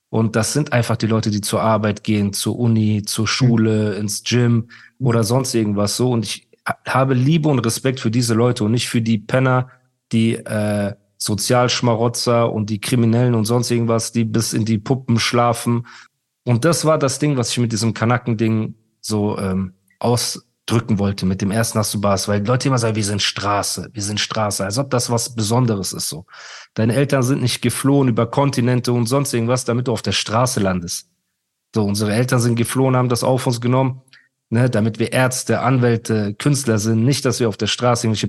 Und 0.09 0.35
das 0.35 0.53
sind 0.53 0.73
einfach 0.73 0.97
die 0.97 1.07
Leute, 1.07 1.31
die 1.31 1.43
zur 1.43 1.63
Arbeit 1.63 2.03
gehen, 2.03 2.33
zur 2.33 2.59
Uni, 2.59 3.03
zur 3.05 3.29
Schule, 3.29 3.95
ins 3.95 4.25
Gym 4.25 4.71
oder 4.99 5.23
sonst 5.23 5.55
irgendwas 5.55 5.97
so. 5.97 6.11
Und 6.11 6.25
ich 6.25 6.49
habe 6.85 7.15
Liebe 7.15 7.49
und 7.49 7.61
Respekt 7.61 8.01
für 8.01 8.11
diese 8.11 8.35
Leute 8.35 8.65
und 8.65 8.73
nicht 8.73 8.89
für 8.89 9.03
die 9.03 9.19
Penner, 9.19 9.71
die 10.11 10.35
äh, 10.35 10.95
Sozialschmarotzer 11.19 12.53
und 12.53 12.71
die 12.71 12.81
Kriminellen 12.81 13.35
und 13.35 13.45
sonst 13.45 13.71
irgendwas, 13.71 14.13
die 14.13 14.25
bis 14.25 14.53
in 14.53 14.65
die 14.65 14.79
Puppen 14.79 15.19
schlafen. 15.19 15.87
Und 16.45 16.65
das 16.65 16.85
war 16.85 16.99
das 16.99 17.19
Ding, 17.19 17.37
was 17.37 17.51
ich 17.51 17.59
mit 17.59 17.73
diesem 17.73 17.95
Kanacken-Ding 17.95 18.75
so 19.01 19.39
ähm, 19.39 19.75
aus 19.99 20.47
drücken 20.67 20.99
wollte 20.99 21.27
mit 21.27 21.41
dem 21.41 21.53
ersten 21.53 22.01
Bars, 22.01 22.27
weil 22.27 22.45
Leute 22.45 22.69
immer 22.69 22.79
sagen, 22.79 22.97
wir 22.97 23.05
sind 23.05 23.23
Straße, 23.23 23.89
wir 23.93 24.03
sind 24.03 24.19
Straße, 24.19 24.65
als 24.65 24.79
ob 24.79 24.91
das 24.91 25.11
was 25.11 25.35
Besonderes 25.35 25.93
ist 25.93 26.09
so. 26.09 26.27
Deine 26.75 26.95
Eltern 26.95 27.23
sind 27.23 27.41
nicht 27.41 27.63
geflohen 27.63 28.09
über 28.09 28.27
Kontinente 28.27 28.93
und 28.93 29.07
sonst 29.07 29.33
irgendwas, 29.33 29.65
damit 29.65 29.87
du 29.87 29.93
auf 29.93 30.03
der 30.03 30.13
Straße 30.13 30.59
landest. 30.59 31.09
So, 31.75 31.85
unsere 31.85 32.13
Eltern 32.13 32.41
sind 32.41 32.57
geflohen, 32.57 32.97
haben 32.97 33.09
das 33.09 33.23
auf 33.23 33.47
uns 33.47 33.61
genommen, 33.61 34.03
ne, 34.51 34.69
damit 34.69 34.99
wir 34.99 35.13
Ärzte, 35.13 35.61
Anwälte, 35.61 36.35
Künstler 36.35 36.79
sind, 36.79 37.05
nicht, 37.05 37.25
dass 37.25 37.39
wir 37.39 37.49
auf 37.49 37.57
der 37.57 37.69
Straße 37.69 38.07
irgendwelche 38.07 38.29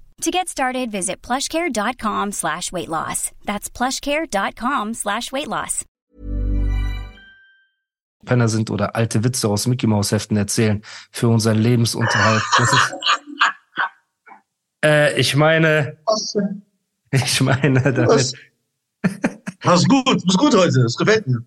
To 0.21 0.29
get 0.29 0.47
started, 0.49 0.91
visit 0.91 1.23
plushcare.com 1.23 2.31
slash 2.31 2.71
weight 2.71 2.89
loss. 2.89 3.31
That's 3.43 3.71
plushcare.com 3.71 4.93
slash 4.93 5.31
weight 5.31 5.47
loss. 5.47 5.83
Penner 8.23 8.47
sind 8.47 8.69
oder 8.69 8.95
alte 8.95 9.23
Witze 9.23 9.47
aus 9.47 9.65
Mickey 9.65 9.87
Mouse 9.87 10.11
Heften 10.11 10.37
erzählen 10.37 10.83
für 11.11 11.27
unseren 11.27 11.57
Lebensunterhalt. 11.57 12.43
Das 12.55 12.71
ist, 12.71 12.95
äh, 14.85 15.19
ich 15.19 15.35
meine, 15.35 15.97
ich 17.09 17.41
meine, 17.41 17.81
damit. 17.91 18.11
Ist 18.11 18.35
gut, 19.89 20.07
das 20.07 20.23
ist 20.23 20.37
gut 20.37 20.55
heute, 20.55 20.83
das 20.83 20.97
gefällt 20.97 21.25
mir. 21.25 21.43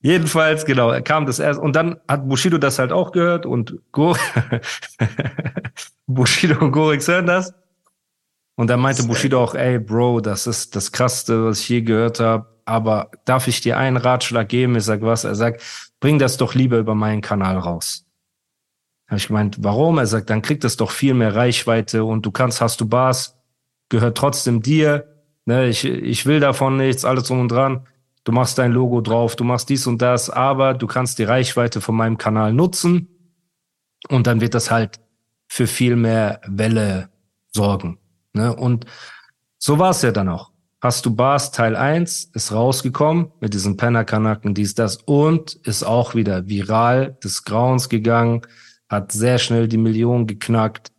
Jedenfalls, 0.00 0.64
genau, 0.64 1.00
kam 1.02 1.24
das 1.24 1.38
erst 1.38 1.60
und 1.60 1.76
dann 1.76 2.00
hat 2.08 2.28
Bushido 2.28 2.58
das 2.58 2.80
halt 2.80 2.90
auch 2.90 3.12
gehört 3.12 3.46
und 3.46 3.78
Go 3.92 4.16
Bushido 6.06 6.58
und 6.64 6.72
Gorix 6.72 7.08
hören 7.08 7.26
das. 7.26 7.54
Und 8.56 8.68
dann 8.68 8.80
meinte 8.80 9.02
Bushido 9.04 9.42
auch, 9.42 9.54
ey, 9.54 9.78
Bro, 9.78 10.20
das 10.20 10.46
ist 10.46 10.76
das 10.76 10.92
Krasseste, 10.92 11.46
was 11.46 11.60
ich 11.60 11.68
je 11.68 11.82
gehört 11.82 12.20
habe. 12.20 12.46
Aber 12.66 13.10
darf 13.24 13.48
ich 13.48 13.60
dir 13.60 13.76
einen 13.76 13.96
Ratschlag 13.96 14.48
geben? 14.48 14.76
Ich 14.76 14.84
sag 14.84 15.02
was? 15.02 15.24
Er 15.24 15.34
sagt, 15.34 15.62
bring 16.00 16.18
das 16.18 16.36
doch 16.36 16.54
lieber 16.54 16.78
über 16.78 16.94
meinen 16.94 17.20
Kanal 17.20 17.58
raus. 17.58 18.06
Habe 19.08 19.18
ich 19.18 19.26
gemeint, 19.26 19.58
warum? 19.60 19.98
Er 19.98 20.06
sagt, 20.06 20.30
dann 20.30 20.40
kriegt 20.40 20.64
es 20.64 20.76
doch 20.76 20.90
viel 20.90 21.14
mehr 21.14 21.34
Reichweite 21.34 22.04
und 22.04 22.24
du 22.24 22.30
kannst, 22.30 22.60
hast 22.60 22.80
du 22.80 22.86
Bars, 22.88 23.36
gehört 23.88 24.16
trotzdem 24.16 24.62
dir. 24.62 25.08
Ne, 25.44 25.66
ich, 25.66 25.84
ich 25.84 26.24
will 26.24 26.40
davon 26.40 26.78
nichts, 26.78 27.04
alles 27.04 27.24
drum 27.24 27.40
und 27.40 27.52
dran. 27.52 27.86
Du 28.24 28.32
machst 28.32 28.56
dein 28.56 28.72
Logo 28.72 29.02
drauf, 29.02 29.36
du 29.36 29.44
machst 29.44 29.68
dies 29.68 29.86
und 29.86 30.00
das, 30.00 30.30
aber 30.30 30.72
du 30.72 30.86
kannst 30.86 31.18
die 31.18 31.24
Reichweite 31.24 31.82
von 31.82 31.94
meinem 31.94 32.16
Kanal 32.16 32.54
nutzen 32.54 33.08
und 34.08 34.26
dann 34.26 34.40
wird 34.40 34.54
das 34.54 34.70
halt 34.70 35.00
für 35.48 35.66
viel 35.66 35.96
mehr 35.96 36.40
Welle 36.46 37.10
sorgen. 37.52 37.98
Ne? 38.32 38.54
Und 38.54 38.86
so 39.58 39.78
war 39.78 39.90
es 39.90 40.02
ja 40.02 40.12
dann 40.12 40.28
auch. 40.28 40.50
Hast 40.80 41.06
du 41.06 41.14
Bars 41.14 41.50
Teil 41.50 41.76
1 41.76 42.32
ist 42.34 42.52
rausgekommen 42.52 43.32
mit 43.40 43.54
diesen 43.54 43.78
Pennerkanaken, 43.78 44.52
dies, 44.52 44.74
das 44.74 44.98
und 44.98 45.54
ist 45.66 45.82
auch 45.82 46.14
wieder 46.14 46.46
viral 46.46 47.16
des 47.24 47.44
Grauens 47.44 47.88
gegangen, 47.88 48.42
hat 48.90 49.10
sehr 49.10 49.38
schnell 49.38 49.66
die 49.66 49.78
Millionen 49.78 50.26
geknackt. 50.26 50.92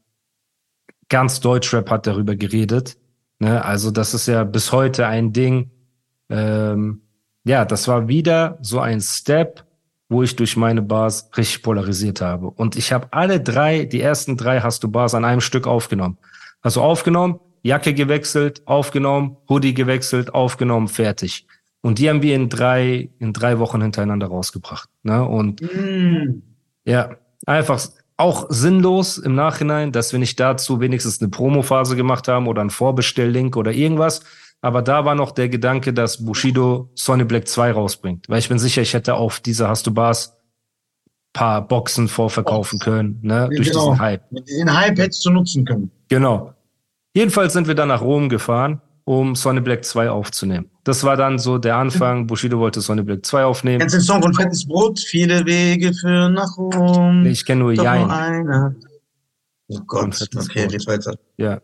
Ganz 1.08 1.40
Deutschrap 1.40 1.92
hat 1.92 2.08
darüber 2.08 2.36
geredet. 2.36 2.98
Ne? 3.38 3.64
Also 3.64 3.92
das 3.92 4.16
ist 4.16 4.28
ja 4.28 4.44
bis 4.44 4.72
heute 4.72 5.06
ein 5.06 5.34
Ding. 5.34 5.70
Ähm, 6.30 7.04
ja, 7.44 7.64
das 7.64 7.88
war 7.88 8.08
wieder 8.08 8.58
so 8.62 8.80
ein 8.80 9.02
Step, 9.02 9.66
wo 10.10 10.24
ich 10.24 10.36
durch 10.36 10.56
meine 10.56 10.82
Bars 10.82 11.30
richtig 11.36 11.64
polarisiert 11.64 12.22
habe. 12.22 12.48
Und 12.48 12.76
ich 12.76 12.92
habe 12.92 13.08
alle 13.12 13.40
drei, 13.40 13.86
die 13.86 14.02
ersten 14.02 14.38
drei 14.38 14.62
hast 14.62 14.84
du 14.84 14.90
Bars 14.90 15.16
an 15.16 15.26
einem 15.26 15.42
Stück 15.42 15.68
aufgenommen. 15.68 16.18
Also 16.62 16.82
aufgenommen, 16.82 17.40
Jacke 17.64 17.94
gewechselt, 17.94 18.62
aufgenommen, 18.66 19.38
Hoodie 19.50 19.74
gewechselt, 19.74 20.34
aufgenommen, 20.34 20.88
fertig. 20.88 21.48
Und 21.82 22.00
die 22.00 22.10
haben 22.10 22.22
wir 22.22 22.36
in 22.36 22.50
drei, 22.50 23.10
in 23.20 23.34
drei 23.34 23.60
Wochen 23.60 23.82
hintereinander 23.82 24.28
rausgebracht. 24.28 24.90
Ne? 25.04 25.24
Und 25.24 25.62
mm. 25.62 26.42
ja, 26.86 27.16
einfach 27.46 27.80
auch 28.18 28.48
sinnlos 28.50 29.18
im 29.18 29.36
Nachhinein, 29.36 29.92
dass 29.92 30.12
wir 30.12 30.20
nicht 30.20 30.40
dazu 30.40 30.80
wenigstens 30.80 31.22
eine 31.22 31.30
Promophase 31.30 31.96
gemacht 31.96 32.28
haben 32.28 32.48
oder 32.48 32.62
einen 32.62 32.70
Vorbestelllink 32.70 33.58
oder 33.58 33.72
irgendwas. 33.72 34.22
Aber 34.66 34.82
da 34.82 35.06
war 35.06 35.14
noch 35.14 35.30
der 35.30 35.48
Gedanke, 35.48 35.94
dass 35.94 36.26
Bushido 36.26 36.90
Sonny 36.96 37.24
Black 37.24 37.48
2 37.48 37.74
rausbringt. 37.74 38.28
Weil 38.28 38.40
ich 38.40 38.50
bin 38.50 38.58
sicher, 38.58 38.82
ich 38.82 38.96
hätte 38.96 39.14
auf 39.14 39.40
diese 39.40 39.70
Hast 39.70 39.86
du 39.86 39.94
Bars 39.94 40.36
paar 41.34 41.68
Boxen 41.68 42.08
vorverkaufen 42.08 42.80
können, 42.80 43.20
ne? 43.22 43.42
Ja, 43.42 43.48
durch 43.48 43.68
genau. 43.70 43.92
diesen 43.92 44.00
Hype. 44.00 44.24
Den 44.32 44.76
Hype 44.76 44.98
hättest 44.98 45.24
du 45.24 45.30
nutzen 45.30 45.66
können. 45.66 45.92
Genau. 46.08 46.56
Jedenfalls 47.14 47.54
sind 47.54 47.68
wir 47.68 47.76
dann 47.76 47.90
nach 47.90 48.02
Rom 48.02 48.28
gefahren, 48.28 48.82
um 49.04 49.36
Sonny 49.36 49.62
Black 49.62 49.86
2 49.86 50.10
aufzunehmen. 50.10 50.72
Das 50.84 51.04
war 51.04 51.16
dann 51.16 51.38
so 51.38 51.60
der 51.60 51.76
Anfang. 51.76 52.26
Bushido 52.26 52.58
wollte 52.58 52.82
Sonny 52.82 53.04
Black 53.04 53.24
2 53.24 53.44
aufnehmen. 53.44 53.82
Kennst 53.82 53.94
du 53.94 54.00
den 54.00 54.06
Song 54.06 54.24
von 54.24 54.34
Fettes 54.34 54.68
Brot? 54.68 55.00
Viele 55.00 55.46
Wege 55.46 55.94
führen 55.94 56.34
nach 56.34 56.58
Rom. 56.58 57.22
Nee, 57.22 57.30
ich 57.30 57.46
kenne 57.46 57.62
nur 57.62 57.74
Jein. 57.74 58.76
Oh 59.68 59.80
Gott, 59.86 60.28
okay, 60.36 60.66
red 60.66 60.88
weiter. 60.88 61.16
Ja. 61.38 61.62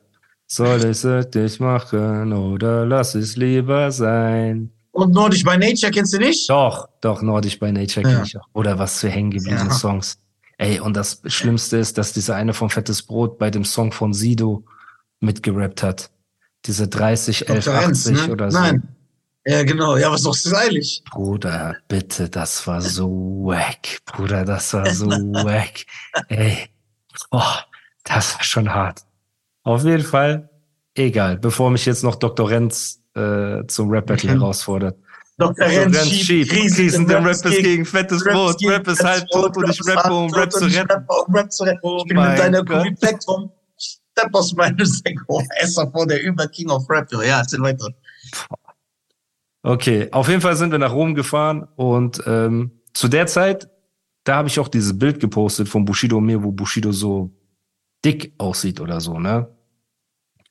Soll 0.53 0.83
ich 0.83 1.05
es 1.05 1.29
dich 1.29 1.61
machen 1.61 2.33
oder 2.33 2.85
lass 2.85 3.15
es 3.15 3.37
lieber 3.37 3.89
sein? 3.89 4.69
Und 4.91 5.13
Nordisch 5.13 5.45
by 5.45 5.55
Nature 5.57 5.93
kennst 5.93 6.11
du 6.11 6.17
nicht? 6.17 6.49
Doch, 6.49 6.89
doch, 6.99 7.21
Nordisch 7.21 7.57
by 7.57 7.71
Nature 7.71 8.05
Ja. 8.09 8.23
ich 8.23 8.37
auch. 8.37 8.45
Oder 8.51 8.77
was 8.77 8.99
für 8.99 9.07
hängengebliebene 9.07 9.69
Ja. 9.69 9.73
Songs. 9.73 10.17
Ey, 10.57 10.81
und 10.81 10.97
das 10.97 11.21
Schlimmste 11.27 11.77
ist, 11.77 11.97
dass 11.97 12.11
dieser 12.11 12.35
eine 12.35 12.53
von 12.53 12.69
Fettes 12.69 13.01
Brot 13.01 13.37
bei 13.39 13.49
dem 13.49 13.63
Song 13.63 13.93
von 13.93 14.11
Sido 14.13 14.65
mitgerappt 15.21 15.83
hat. 15.83 16.11
Diese 16.65 16.89
30, 16.89 17.47
11, 17.47 17.63
Dr. 17.63 17.79
Renz, 17.81 18.07
80 18.07 18.27
ne? 18.27 18.33
oder 18.33 18.51
so. 18.51 18.59
Nein. 18.59 18.83
Ja, 19.45 19.63
genau. 19.63 19.95
Ja, 19.95 20.11
was 20.11 20.23
doch 20.23 20.35
stylisch. 20.35 21.01
Bruder, 21.11 21.77
bitte, 21.87 22.29
das 22.29 22.67
war 22.67 22.81
so 22.81 23.07
wack. 23.45 24.01
Bruder, 24.05 24.43
das 24.43 24.73
war 24.73 24.85
so 24.93 25.05
wack. 25.45 25.85
Ey, 26.27 26.67
oh, 27.31 27.41
das 28.03 28.35
war 28.35 28.43
schon 28.43 28.73
hart. 28.73 28.99
Auf 29.63 29.83
jeden 29.83 30.03
Fall, 30.03 30.49
egal, 30.95 31.37
bevor 31.37 31.69
mich 31.69 31.85
jetzt 31.85 32.03
noch 32.03 32.15
Dr. 32.15 32.49
Renz 32.49 33.01
äh, 33.15 33.65
zum 33.67 33.89
Rap-Battle 33.89 34.29
Okay. 34.31 34.39
herausfordert. 34.39 34.97
Dr. 35.37 35.65
Renz 35.67 35.97
Renz 35.97 36.09
schiebt 36.09 36.51
Krisen, 36.51 37.07
der 37.07 37.23
Rap 37.25 37.31
ist 37.31 37.43
gegen 37.43 37.85
fettes 37.85 38.25
Raps 38.25 38.35
Brot. 38.35 38.57
gegen 38.59 38.71
Rap 38.71 38.87
ist 38.87 39.01
fettes 39.01 39.05
halb 39.21 39.29
tot 39.29 39.53
Brot, 39.53 39.57
und 39.57 39.69
ich 39.71 39.79
Rap 39.87 39.87
ist 39.87 39.97
rappe, 39.97 40.03
halb 40.03 40.13
um 40.13 40.29
tot 40.29 40.37
Rap 40.39 40.53
und 40.53 40.59
zu 40.59 40.67
ich 40.67 40.77
retten. 40.77 40.91
rappe, 40.91 41.13
um 41.27 41.35
Rap 41.35 41.51
zu 41.51 41.63
retten. 41.63 41.79
Oh 41.83 41.97
ich 41.97 42.03
bin 42.05 42.17
mit 42.17 42.39
deiner 42.39 42.63
Gott. 42.63 42.77
Kombi-Plattform. 42.83 43.51
Step 43.77 44.33
aus 44.35 44.53
meinem 44.55 44.85
Sektor. 44.85 45.43
SAV, 45.63 46.05
der 46.07 46.21
Über-King 46.23 46.69
of 46.69 46.89
Rap. 46.89 47.11
Ja, 47.13 47.39
erzähl 47.39 47.61
weiter. 47.61 47.87
Okay, 49.63 50.09
auf 50.11 50.27
jeden 50.27 50.41
Fall 50.41 50.55
sind 50.55 50.71
wir 50.71 50.79
nach 50.79 50.91
Rom 50.93 51.13
gefahren 51.13 51.67
und 51.75 52.21
ähm, 52.25 52.71
zu 52.93 53.07
der 53.07 53.27
Zeit, 53.27 53.69
da 54.23 54.35
habe 54.37 54.47
ich 54.47 54.59
auch 54.59 54.67
dieses 54.67 54.97
Bild 54.97 55.19
gepostet 55.19 55.69
von 55.69 55.85
Bushido 55.85 56.17
und 56.17 56.25
mir, 56.25 56.43
wo 56.43 56.51
Bushido 56.51 56.91
so 56.91 57.31
dick 58.03 58.33
aussieht 58.37 58.79
oder 58.79 58.99
so, 59.01 59.19
ne? 59.19 59.47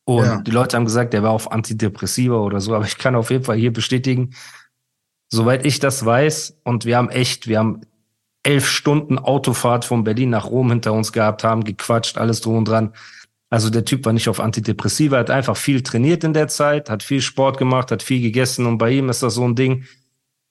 Und 0.05 0.25
Ja. 0.25 0.41
die 0.41 0.51
Leute 0.51 0.77
haben 0.77 0.85
gesagt, 0.85 1.13
der 1.13 1.23
war 1.23 1.31
auf 1.31 1.53
Antidepressiva 1.53 2.37
oder 2.37 2.61
so, 2.61 2.75
aber 2.75 2.85
ich 2.87 2.99
kann 2.99 3.15
auf 3.15 3.31
jeden 3.31 3.45
Fall 3.45 3.57
hier 3.57 3.73
bestätigen, 3.73 4.31
soweit 5.29 5.65
ich 5.65 5.79
das 5.79 6.05
weiß, 6.05 6.59
und 6.65 6.85
wir 6.85 6.97
haben 6.97 7.11
echt, 7.11 7.47
wir 7.47 7.59
haben 7.59 7.83
elf 8.43 8.67
Stunden 8.67 9.19
Autofahrt 9.19 9.85
von 9.85 10.03
Berlin 10.05 10.31
nach 10.31 10.47
Rom 10.47 10.71
hinter 10.71 10.93
uns 10.93 11.13
gehabt, 11.13 11.45
haben 11.45 11.63
gequatscht, 11.63 12.19
alles 12.19 12.41
drum 12.41 12.57
und 12.57 12.69
dran. 12.69 12.95
Also 13.51 13.69
der 13.69 13.85
Typ 13.85 14.05
war 14.07 14.13
nicht 14.13 14.29
auf 14.29 14.41
Antidepressiva, 14.41 15.19
hat 15.19 15.31
einfach 15.31 15.57
viel 15.57 15.83
trainiert 15.83 16.25
in 16.25 16.33
der 16.33 16.49
Zeit, 16.49 16.89
hat 16.89 17.03
viel 17.03 17.21
Sport 17.21 17.59
gemacht, 17.59 17.91
hat 17.91 18.03
viel 18.03 18.23
gegessen 18.23 18.65
und 18.67 18.79
bei 18.79 18.91
ihm 18.93 19.09
ist 19.09 19.23
das 19.23 19.35
so 19.35 19.45
ein 19.45 19.57
Ding, 19.57 19.85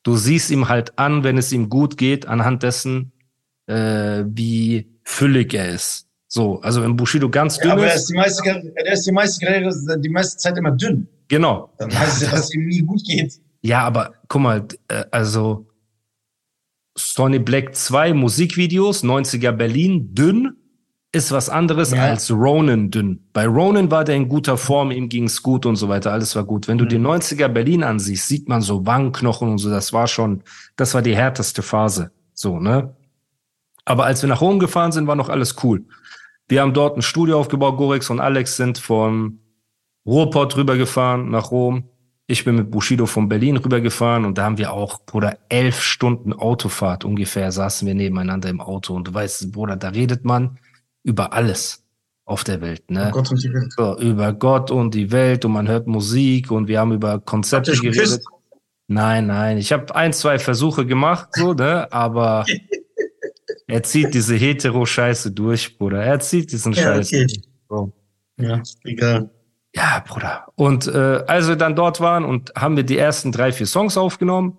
du 0.03 0.15
siehst 0.17 0.51
ihm 0.51 0.67
halt 0.69 0.99
an, 0.99 1.23
wenn 1.23 1.37
es 1.37 1.51
ihm 1.51 1.69
gut 1.69 1.97
geht, 1.97 2.27
anhand 2.27 2.61
dessen, 2.63 3.11
äh, 3.67 4.23
wie 4.27 4.89
füllig 5.03 5.53
er 5.53 5.69
ist. 5.69 6.08
So, 6.31 6.61
also 6.61 6.83
wenn 6.83 6.95
Bushido 6.95 7.27
ganz 7.27 7.57
dünn 7.57 7.69
Ja, 7.69 7.73
aber 7.73 7.87
er 7.87 7.95
ist, 7.95 8.01
ist 8.01 8.09
die 8.11 8.15
meiste, 8.15 8.71
er 8.75 8.93
ist 8.93 9.03
die 9.07 9.11
meiste 9.11 9.45
Karriere, 9.45 9.99
die 9.99 10.09
meiste 10.09 10.37
Zeit 10.37 10.57
immer 10.57 10.71
dünn. 10.71 11.07
genau. 11.27 11.73
Dann 11.79 11.91
heißt 11.97 12.21
es, 12.21 12.29
dass 12.31 12.53
ihm 12.53 12.67
nie 12.67 12.81
gut 12.81 13.03
geht. 13.03 13.33
Ja, 13.61 13.81
aber 13.81 14.13
guck 14.27 14.41
mal, 14.41 14.65
äh, 14.89 15.05
also 15.11 15.65
Sonny 16.97 17.39
Black 17.39 17.75
2 17.75 18.13
Musikvideos, 18.13 19.03
90er 19.03 19.51
Berlin, 19.51 20.13
dünn, 20.13 20.55
ist 21.11 21.31
was 21.31 21.49
anderes 21.49 21.91
Ja. 21.91 22.03
als 22.03 22.29
Ronan 22.29 22.91
dünn. 22.91 23.21
Bei 23.33 23.47
Ronan 23.47 23.89
war 23.89 24.03
der 24.03 24.15
in 24.15 24.29
guter 24.29 24.57
Form, 24.57 24.91
ihm 24.91 25.09
ging's 25.09 25.41
gut 25.41 25.65
und 25.65 25.75
so 25.77 25.89
weiter, 25.89 26.11
alles 26.11 26.35
war 26.35 26.43
gut. 26.43 26.67
Wenn 26.67 26.77
du 26.77 26.85
Mhm. 26.85 26.89
die 26.89 26.99
90er 26.99 27.47
Berlin 27.47 27.83
ansiehst, 27.83 28.27
sieht 28.27 28.47
man 28.47 28.61
so 28.61 28.85
Wangenknochen 28.85 29.49
und 29.49 29.57
so, 29.57 29.71
das 29.71 29.91
war 29.93 30.05
schon, 30.07 30.43
das 30.75 30.93
war 30.93 31.01
die 31.01 31.15
härteste 31.15 31.63
Phase, 31.63 32.11
so, 32.33 32.59
ne? 32.59 32.95
Aber 33.85 34.05
als 34.05 34.21
wir 34.21 34.29
nach 34.29 34.41
Rom 34.41 34.59
gefahren 34.59 34.91
sind, 34.91 35.07
war 35.07 35.15
noch 35.15 35.29
alles 35.29 35.55
cool. 35.63 35.83
Wir 36.49 36.61
haben 36.61 36.73
dort 36.73 36.97
ein 36.97 37.03
Studio 37.03 37.39
aufgebaut, 37.39 37.77
Gorex 37.77 38.09
und 38.09 38.19
Alex 38.19 38.57
sind 38.57 38.79
vom 38.79 39.39
Ruhrpott 40.05 40.57
rübergefahren 40.57 41.29
nach 41.29 41.51
Rom. 41.51 41.89
Ich 42.25 42.43
bin 42.43 42.55
mit 42.55 42.71
Bushido 42.71 43.05
von 43.05 43.29
Berlin 43.29 43.57
rübergefahren 43.57 44.25
und 44.25 44.37
da 44.37 44.43
haben 44.43 44.57
wir 44.57 44.73
auch, 44.73 45.05
Bruder, 45.05 45.37
elf 45.49 45.79
Stunden 45.81 46.33
Autofahrt 46.33 47.05
ungefähr 47.05 47.51
saßen 47.51 47.87
wir 47.87 47.93
nebeneinander 47.93 48.49
im 48.49 48.61
Auto 48.61 48.95
und 48.95 49.07
du 49.07 49.13
weißt, 49.13 49.51
Bruder, 49.51 49.75
da 49.75 49.89
redet 49.89 50.25
man 50.25 50.57
über 51.03 51.33
alles 51.33 51.85
auf 52.25 52.43
der 52.43 52.61
Welt, 52.61 52.89
ne? 52.89 53.09
Oh 53.09 53.13
Gott 53.13 53.31
und 53.31 53.43
die 53.43 53.53
Welt. 53.53 53.73
So, 53.73 53.99
über 53.99 54.33
Gott 54.33 54.71
und 54.71 54.93
die 54.95 55.11
Welt 55.11 55.45
und 55.45 55.51
man 55.51 55.67
hört 55.67 55.85
Musik 55.85 56.49
und 56.49 56.67
wir 56.67 56.79
haben 56.79 56.93
über 56.93 57.19
Konzepte 57.19 57.73
geredet. 57.73 58.23
Nein, 58.87 59.27
nein, 59.27 59.59
ich 59.59 59.71
habe 59.71 59.93
ein, 59.95 60.13
zwei 60.13 60.39
Versuche 60.39 60.87
gemacht, 60.87 61.29
so, 61.33 61.53
ne, 61.53 61.91
aber 61.91 62.45
er 63.69 63.83
zieht 63.83 64.13
diese 64.13 64.35
hetero-Scheiße 64.35 65.31
durch, 65.31 65.77
Bruder. 65.77 66.03
Er 66.03 66.19
zieht 66.19 66.51
diesen 66.51 66.73
Ja, 66.73 66.83
Scheiß. 66.95 67.07
okay. 67.07 67.25
durch. 67.27 67.41
So. 67.69 67.93
Ja, 68.37 68.61
egal. 68.83 69.29
Ja, 69.75 70.03
Bruder. 70.07 70.45
Und 70.55 70.87
äh, 70.87 71.23
als 71.27 71.47
wir 71.47 71.55
dann 71.55 71.75
dort 71.75 71.99
waren 72.01 72.25
und 72.25 72.51
haben 72.55 72.75
wir 72.75 72.83
die 72.83 72.97
ersten 72.97 73.31
drei, 73.31 73.51
vier 73.51 73.67
Songs 73.67 73.97
aufgenommen. 73.97 74.57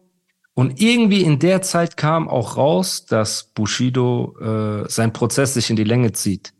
Und 0.54 0.80
irgendwie 0.80 1.22
in 1.22 1.38
der 1.38 1.62
Zeit 1.62 1.96
kam 1.96 2.28
auch 2.28 2.56
raus, 2.56 3.06
dass 3.06 3.44
Bushido 3.54 4.36
äh, 4.40 4.88
sein 4.88 5.12
Prozess 5.12 5.54
sich 5.54 5.70
in 5.70 5.76
die 5.76 5.84
Länge 5.84 6.12
zieht. 6.12 6.52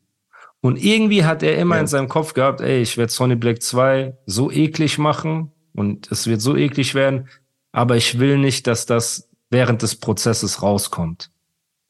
Und 0.62 0.82
irgendwie 0.82 1.24
hat 1.24 1.42
er 1.42 1.56
immer 1.58 1.76
Ja. 1.76 1.80
in 1.82 1.86
seinem 1.86 2.08
Kopf 2.08 2.32
gehabt, 2.34 2.60
ey, 2.60 2.80
ich 2.82 2.96
werde 2.96 3.12
Sonny 3.12 3.34
Black 3.34 3.62
2 3.62 4.16
so 4.26 4.50
eklig 4.50 4.98
machen 4.98 5.50
und 5.74 6.10
es 6.12 6.26
wird 6.26 6.40
so 6.40 6.56
eklig 6.56 6.94
werden, 6.94 7.28
aber 7.72 7.96
ich 7.96 8.18
will 8.18 8.38
nicht, 8.38 8.66
dass 8.66 8.86
das 8.86 9.28
während 9.50 9.82
des 9.82 9.96
Prozesses 9.96 10.62
rauskommt. 10.62 11.30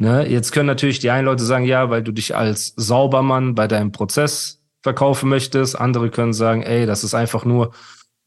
Ne? 0.00 0.26
Jetzt 0.26 0.52
können 0.52 0.66
natürlich 0.66 0.98
die 0.98 1.10
einen 1.10 1.26
Leute 1.26 1.44
sagen, 1.44 1.66
ja, 1.66 1.90
weil 1.90 2.02
du 2.02 2.10
dich 2.10 2.34
als 2.34 2.72
Saubermann 2.74 3.54
bei 3.54 3.68
deinem 3.68 3.92
Prozess 3.92 4.62
verkaufen 4.82 5.28
möchtest. 5.28 5.78
Andere 5.78 6.08
können 6.08 6.32
sagen, 6.32 6.62
ey, 6.62 6.86
das 6.86 7.04
ist 7.04 7.12
einfach 7.12 7.44
nur, 7.44 7.74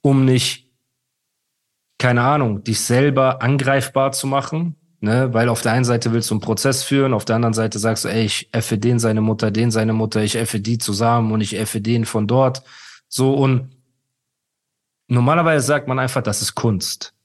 um 0.01 0.23
nicht, 0.23 0.69
keine 1.97 2.21
Ahnung, 2.21 2.63
dich 2.63 2.79
selber 2.79 3.41
angreifbar 3.41 4.11
zu 4.11 4.27
machen. 4.27 4.75
Ne? 4.99 5.33
Weil 5.33 5.49
auf 5.49 5.63
der 5.63 5.71
einen 5.71 5.83
Seite 5.83 6.13
willst 6.13 6.29
du 6.29 6.35
einen 6.35 6.41
Prozess 6.41 6.83
führen, 6.83 7.11
auf 7.11 7.25
der 7.25 7.37
anderen 7.37 7.55
Seite 7.55 7.79
sagst 7.79 8.05
du, 8.05 8.09
ey, 8.09 8.23
ich 8.23 8.49
effe 8.51 8.77
den 8.77 8.99
seine 8.99 9.21
Mutter, 9.21 9.49
den 9.49 9.71
seine 9.71 9.93
Mutter, 9.93 10.21
ich 10.21 10.35
effe 10.35 10.59
die 10.59 10.77
zusammen 10.77 11.31
und 11.31 11.41
ich 11.41 11.57
effe 11.57 11.81
den 11.81 12.05
von 12.05 12.27
dort. 12.27 12.61
So 13.09 13.33
und 13.33 13.75
normalerweise 15.07 15.65
sagt 15.65 15.87
man 15.87 15.97
einfach, 15.97 16.21
das 16.21 16.43
ist 16.43 16.53
Kunst. 16.53 17.15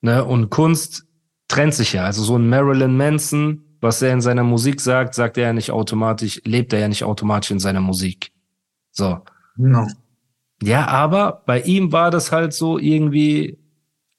Ne? 0.00 0.24
Und 0.24 0.50
Kunst 0.50 1.06
trennt 1.46 1.74
sich 1.74 1.92
ja. 1.92 2.04
Also 2.04 2.24
so 2.24 2.36
ein 2.36 2.48
Marilyn 2.48 2.96
Manson, 2.96 3.71
was 3.82 4.00
er 4.00 4.12
in 4.12 4.20
seiner 4.20 4.44
Musik 4.44 4.80
sagt, 4.80 5.14
sagt 5.14 5.36
er 5.36 5.48
ja 5.48 5.52
nicht 5.52 5.72
automatisch, 5.72 6.40
lebt 6.44 6.72
er 6.72 6.78
ja 6.78 6.88
nicht 6.88 7.04
automatisch 7.04 7.50
in 7.50 7.58
seiner 7.58 7.80
Musik. 7.80 8.32
So. 8.92 9.20
No. 9.56 9.88
Ja, 10.62 10.86
aber 10.86 11.42
bei 11.46 11.60
ihm 11.62 11.90
war 11.90 12.12
das 12.12 12.30
halt 12.30 12.52
so 12.52 12.78
irgendwie, 12.78 13.58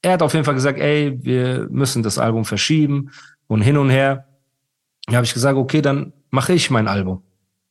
er 0.01 0.13
hat 0.13 0.21
auf 0.21 0.33
jeden 0.33 0.43
Fall 0.43 0.53
gesagt, 0.53 0.79
ey, 0.79 1.17
wir 1.23 1.67
müssen 1.69 2.03
das 2.03 2.17
Album 2.19 2.43
verschieben 2.43 3.11
und 3.47 3.61
hin 3.61 3.77
und 3.77 3.89
her. 3.89 4.27
Da 5.07 5.15
habe 5.15 5.25
ich 5.25 5.33
gesagt, 5.33 5.57
okay, 5.57 5.81
dann 5.81 6.11
mache 6.29 6.51
ich 6.53 6.69
mein 6.69 6.89
Album. 6.89 7.23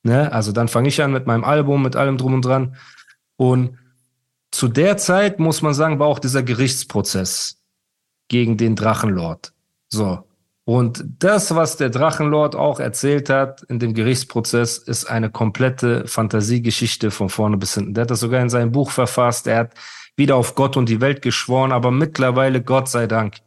Ne? 0.03 0.33
Also 0.33 0.51
dann 0.53 0.69
fange 0.69 0.89
ich 0.89 1.03
an 1.03 1.13
mit 1.13 1.27
meinem 1.27 1.45
Album, 1.45 1.83
mit 1.83 1.95
allem 1.95 2.17
drum 2.17 2.33
und 2.33 2.45
dran. 2.45 2.75
Und 3.37 3.77
zu 4.51 4.69
der 4.69 4.97
Zeit, 4.97 5.39
muss 5.39 5.61
man 5.61 5.75
sagen, 5.75 5.99
war 5.99 6.07
auch 6.07 6.19
dieser 6.19 6.43
Gerichtsprozess 6.43 7.61
gegen 8.29 8.57
den 8.57 8.77
Drachenlord. 8.77 9.53
So. 9.91 10.25
Und 10.65 11.05
das, 11.19 11.55
was 11.55 11.77
der 11.77 11.91
Drachenlord 11.91 12.55
auch 12.55 12.79
erzählt 12.79 13.31
hat 13.31 13.63
in 13.63 13.81
dem 13.81 13.95
Gerichtsprozess, 13.95 14.79
ist 14.79 15.07
eine 15.07 15.29
komplette 15.29 16.07
Fantasiegeschichte 16.07 17.11
von 17.11 17.29
vorne 17.29 17.57
bis 17.57 17.75
hinten. 17.75 17.95
Der 17.95 18.03
hat 18.03 18.11
das 18.11 18.21
sogar 18.21 18.41
in 18.41 18.49
seinem 18.49 18.71
Buch 18.71 18.93
verfasst. 18.93 19.49
Er 19.49 19.59
hat 19.59 19.75
wieder 20.17 20.37
auf 20.37 20.55
Gott 20.55 20.77
und 20.77 20.89
die 20.89 21.01
Welt 21.01 21.21
geschworen, 21.21 21.73
aber 21.73 21.91
mittlerweile, 21.91 22.63
Gott 22.63 22.89
sei 22.89 23.07
Dank, 23.09 23.39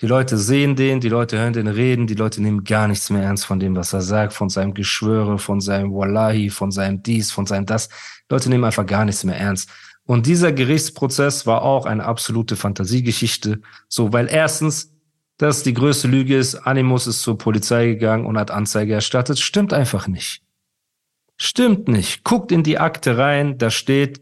die 0.00 0.06
Leute 0.06 0.36
sehen 0.36 0.76
den, 0.76 1.00
die 1.00 1.08
Leute 1.08 1.38
hören 1.38 1.54
den 1.54 1.66
reden, 1.66 2.06
die 2.06 2.14
Leute 2.14 2.42
nehmen 2.42 2.64
gar 2.64 2.86
nichts 2.86 3.10
mehr 3.10 3.22
ernst 3.22 3.46
von 3.46 3.58
dem, 3.58 3.74
was 3.74 3.92
er 3.92 4.02
sagt, 4.02 4.32
von 4.32 4.48
seinem 4.48 4.74
Geschwöre, 4.74 5.38
von 5.38 5.60
seinem 5.60 5.92
Wallahi, 5.92 6.50
von 6.50 6.70
seinem 6.70 7.02
dies, 7.02 7.32
von 7.32 7.46
seinem 7.46 7.66
das. 7.66 7.88
Die 7.88 8.34
Leute 8.34 8.48
nehmen 8.50 8.64
einfach 8.64 8.86
gar 8.86 9.04
nichts 9.04 9.24
mehr 9.24 9.38
ernst. 9.38 9.70
Und 10.04 10.26
dieser 10.26 10.52
Gerichtsprozess 10.52 11.46
war 11.46 11.62
auch 11.62 11.84
eine 11.84 12.04
absolute 12.04 12.56
Fantasiegeschichte. 12.56 13.60
So, 13.88 14.12
weil 14.12 14.28
erstens 14.30 14.97
dass 15.38 15.62
die 15.62 15.72
größte 15.72 16.08
Lüge 16.08 16.36
ist, 16.36 16.56
Animus 16.56 17.06
ist 17.06 17.22
zur 17.22 17.38
Polizei 17.38 17.86
gegangen 17.86 18.26
und 18.26 18.36
hat 18.36 18.50
Anzeige 18.50 18.92
erstattet. 18.92 19.38
Stimmt 19.38 19.72
einfach 19.72 20.08
nicht. 20.08 20.42
Stimmt 21.36 21.86
nicht. 21.86 22.24
Guckt 22.24 22.50
in 22.50 22.64
die 22.64 22.78
Akte 22.78 23.16
rein, 23.16 23.56
da 23.56 23.70
steht, 23.70 24.20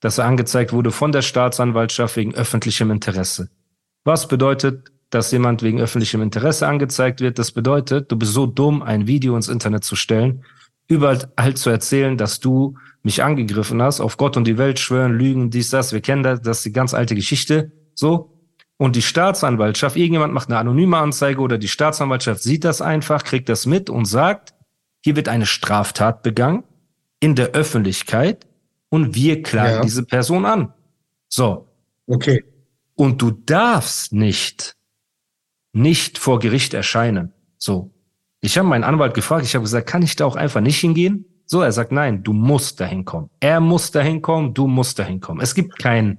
dass 0.00 0.18
er 0.18 0.26
angezeigt 0.26 0.72
wurde 0.72 0.92
von 0.92 1.10
der 1.10 1.22
Staatsanwaltschaft 1.22 2.16
wegen 2.16 2.34
öffentlichem 2.34 2.90
Interesse. 2.92 3.50
Was 4.04 4.28
bedeutet, 4.28 4.92
dass 5.10 5.32
jemand 5.32 5.62
wegen 5.62 5.80
öffentlichem 5.80 6.22
Interesse 6.22 6.68
angezeigt 6.68 7.20
wird? 7.20 7.38
Das 7.38 7.50
bedeutet, 7.50 8.12
du 8.12 8.16
bist 8.16 8.32
so 8.32 8.46
dumm, 8.46 8.82
ein 8.82 9.08
Video 9.08 9.34
ins 9.34 9.48
Internet 9.48 9.82
zu 9.82 9.96
stellen, 9.96 10.44
überall 10.86 11.32
halt 11.36 11.58
zu 11.58 11.70
erzählen, 11.70 12.16
dass 12.16 12.38
du 12.38 12.76
mich 13.02 13.24
angegriffen 13.24 13.82
hast, 13.82 14.00
auf 14.00 14.16
Gott 14.16 14.36
und 14.36 14.46
die 14.46 14.58
Welt 14.58 14.78
schwören, 14.78 15.14
lügen, 15.14 15.50
dies, 15.50 15.70
das. 15.70 15.92
Wir 15.92 16.00
kennen 16.00 16.22
das, 16.22 16.40
das 16.42 16.58
ist 16.58 16.66
die 16.66 16.72
ganz 16.72 16.94
alte 16.94 17.14
Geschichte. 17.14 17.72
So, 17.94 18.33
und 18.76 18.96
die 18.96 19.02
Staatsanwaltschaft, 19.02 19.96
irgendjemand 19.96 20.32
macht 20.32 20.48
eine 20.48 20.58
anonyme 20.58 20.98
Anzeige 20.98 21.40
oder 21.40 21.58
die 21.58 21.68
Staatsanwaltschaft 21.68 22.42
sieht 22.42 22.64
das 22.64 22.80
einfach, 22.82 23.24
kriegt 23.24 23.48
das 23.48 23.66
mit 23.66 23.88
und 23.88 24.04
sagt, 24.06 24.54
hier 25.02 25.16
wird 25.16 25.28
eine 25.28 25.46
Straftat 25.46 26.22
begangen 26.22 26.64
in 27.20 27.34
der 27.34 27.50
Öffentlichkeit 27.50 28.46
und 28.88 29.14
wir 29.14 29.42
klagen 29.42 29.76
ja. 29.76 29.82
diese 29.82 30.04
Person 30.04 30.44
an. 30.44 30.72
So. 31.28 31.68
Okay. 32.06 32.44
Und 32.96 33.22
du 33.22 33.30
darfst 33.30 34.12
nicht, 34.12 34.76
nicht 35.72 36.18
vor 36.18 36.38
Gericht 36.38 36.74
erscheinen. 36.74 37.32
So. 37.58 37.92
Ich 38.40 38.58
habe 38.58 38.68
meinen 38.68 38.84
Anwalt 38.84 39.14
gefragt, 39.14 39.44
ich 39.44 39.54
habe 39.54 39.62
gesagt, 39.62 39.88
kann 39.88 40.02
ich 40.02 40.16
da 40.16 40.26
auch 40.26 40.36
einfach 40.36 40.60
nicht 40.60 40.78
hingehen? 40.78 41.26
So, 41.46 41.62
er 41.62 41.72
sagt, 41.72 41.92
nein, 41.92 42.22
du 42.22 42.32
musst 42.32 42.80
dahin 42.80 43.04
kommen. 43.04 43.30
Er 43.40 43.60
muss 43.60 43.90
dahin 43.90 44.22
kommen, 44.22 44.54
du 44.54 44.66
musst 44.66 44.98
dahin 44.98 45.20
kommen. 45.20 45.40
Es 45.40 45.54
gibt 45.54 45.78
keinen 45.78 46.18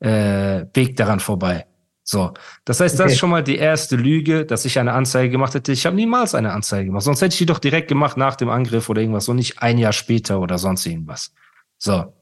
äh, 0.00 0.66
Weg 0.74 0.96
daran 0.96 1.20
vorbei. 1.20 1.66
So, 2.04 2.32
das 2.64 2.80
heißt, 2.80 2.98
das 2.98 3.12
ist 3.12 3.18
schon 3.18 3.30
mal 3.30 3.44
die 3.44 3.56
erste 3.56 3.96
Lüge, 3.96 4.44
dass 4.44 4.64
ich 4.64 4.78
eine 4.78 4.92
Anzeige 4.92 5.30
gemacht 5.30 5.54
hätte. 5.54 5.70
Ich 5.70 5.86
habe 5.86 5.94
niemals 5.94 6.34
eine 6.34 6.52
Anzeige 6.52 6.86
gemacht. 6.86 7.04
Sonst 7.04 7.22
hätte 7.22 7.34
ich 7.34 7.38
die 7.38 7.46
doch 7.46 7.60
direkt 7.60 7.88
gemacht 7.88 8.16
nach 8.16 8.34
dem 8.34 8.50
Angriff 8.50 8.88
oder 8.88 9.00
irgendwas 9.00 9.28
und 9.28 9.36
nicht 9.36 9.62
ein 9.62 9.78
Jahr 9.78 9.92
später 9.92 10.40
oder 10.40 10.58
sonst 10.58 10.84
irgendwas. 10.84 11.32
So. 11.78 12.12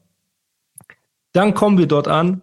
Dann 1.33 1.53
kommen 1.53 1.77
wir 1.77 1.87
dort 1.87 2.07
an 2.07 2.41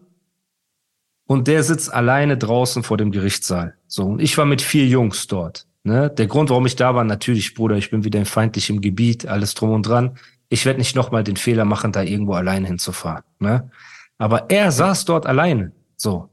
und 1.27 1.47
der 1.47 1.63
sitzt 1.63 1.93
alleine 1.93 2.37
draußen 2.37 2.83
vor 2.83 2.97
dem 2.97 3.13
Gerichtssaal. 3.13 3.77
So, 3.87 4.05
und 4.05 4.21
ich 4.21 4.37
war 4.37 4.47
mit 4.47 4.63
vier 4.63 4.87
Jungs 4.87 5.27
dort. 5.29 5.67
Ne? 5.85 6.11
Der 6.11 6.27
Grund, 6.27 6.51
warum 6.51 6.67
ich 6.67 6.75
da 6.75 6.95
war, 6.95 7.05
natürlich, 7.05 7.55
Bruder, 7.55 7.77
ich 7.77 7.91
bin 7.91 8.03
wieder 8.03 8.19
in 8.19 8.25
feindlichem 8.25 8.81
Gebiet, 8.81 9.27
alles 9.27 9.55
drum 9.55 9.71
und 9.71 9.87
dran. 9.87 10.19
Ich 10.49 10.67
werde 10.67 10.79
nicht 10.79 10.97
nochmal 10.97 11.23
den 11.23 11.37
Fehler 11.37 11.65
machen, 11.65 11.93
da 11.93 12.03
irgendwo 12.03 12.33
alleine 12.33 12.67
hinzufahren. 12.67 13.23
Ne? 13.39 13.71
Aber 14.17 14.51
er 14.51 14.73
saß 14.73 15.05
dort 15.05 15.27
alleine. 15.27 15.73
So 15.97 16.31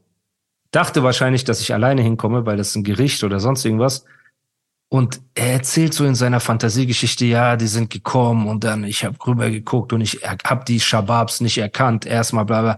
dachte 0.76 1.04
wahrscheinlich, 1.04 1.44
dass 1.44 1.62
ich 1.62 1.74
alleine 1.74 2.02
hinkomme, 2.02 2.46
weil 2.46 2.58
das 2.58 2.76
ein 2.76 2.84
Gericht 2.84 3.24
oder 3.24 3.40
sonst 3.40 3.64
irgendwas. 3.64 4.06
Und 4.90 5.22
er 5.34 5.54
erzählt 5.54 5.94
so 5.94 6.06
in 6.06 6.16
seiner 6.16 6.40
Fantasiegeschichte, 6.40 7.26
ja, 7.26 7.56
die 7.56 7.68
sind 7.68 7.90
gekommen 7.90 8.48
und 8.48 8.64
dann, 8.64 8.84
ich 8.84 9.04
habe 9.04 9.18
rüber 9.26 9.50
geguckt 9.50 9.94
und 9.94 10.02
ich 10.02 10.22
hab 10.24 10.66
die 10.66 10.80
Shababs 10.80 11.42
nicht 11.42 11.58
erkannt. 11.58 12.06
Erstmal 12.06 12.46
bla 12.46 12.62
bla. 12.62 12.78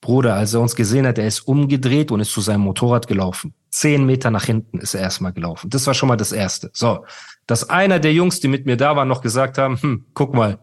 Bruder, 0.00 0.34
als 0.34 0.54
er 0.54 0.60
uns 0.60 0.76
gesehen 0.76 1.06
hat, 1.06 1.18
er 1.18 1.26
ist 1.26 1.40
umgedreht 1.40 2.12
und 2.12 2.20
ist 2.20 2.32
zu 2.32 2.40
seinem 2.40 2.60
Motorrad 2.60 3.08
gelaufen. 3.08 3.54
Zehn 3.70 4.06
Meter 4.06 4.30
nach 4.30 4.44
hinten 4.44 4.78
ist 4.78 4.94
er 4.94 5.00
erstmal 5.00 5.32
gelaufen. 5.32 5.70
Das 5.70 5.86
war 5.88 5.94
schon 5.94 6.08
mal 6.08 6.16
das 6.16 6.30
Erste. 6.30 6.70
So, 6.72 7.04
dass 7.46 7.68
einer 7.68 7.98
der 7.98 8.12
Jungs, 8.12 8.38
die 8.38 8.48
mit 8.48 8.64
mir 8.64 8.76
da 8.76 8.94
waren, 8.94 9.08
noch 9.08 9.20
gesagt 9.22 9.58
haben, 9.58 9.80
hm, 9.82 10.06
guck 10.14 10.34
mal, 10.34 10.60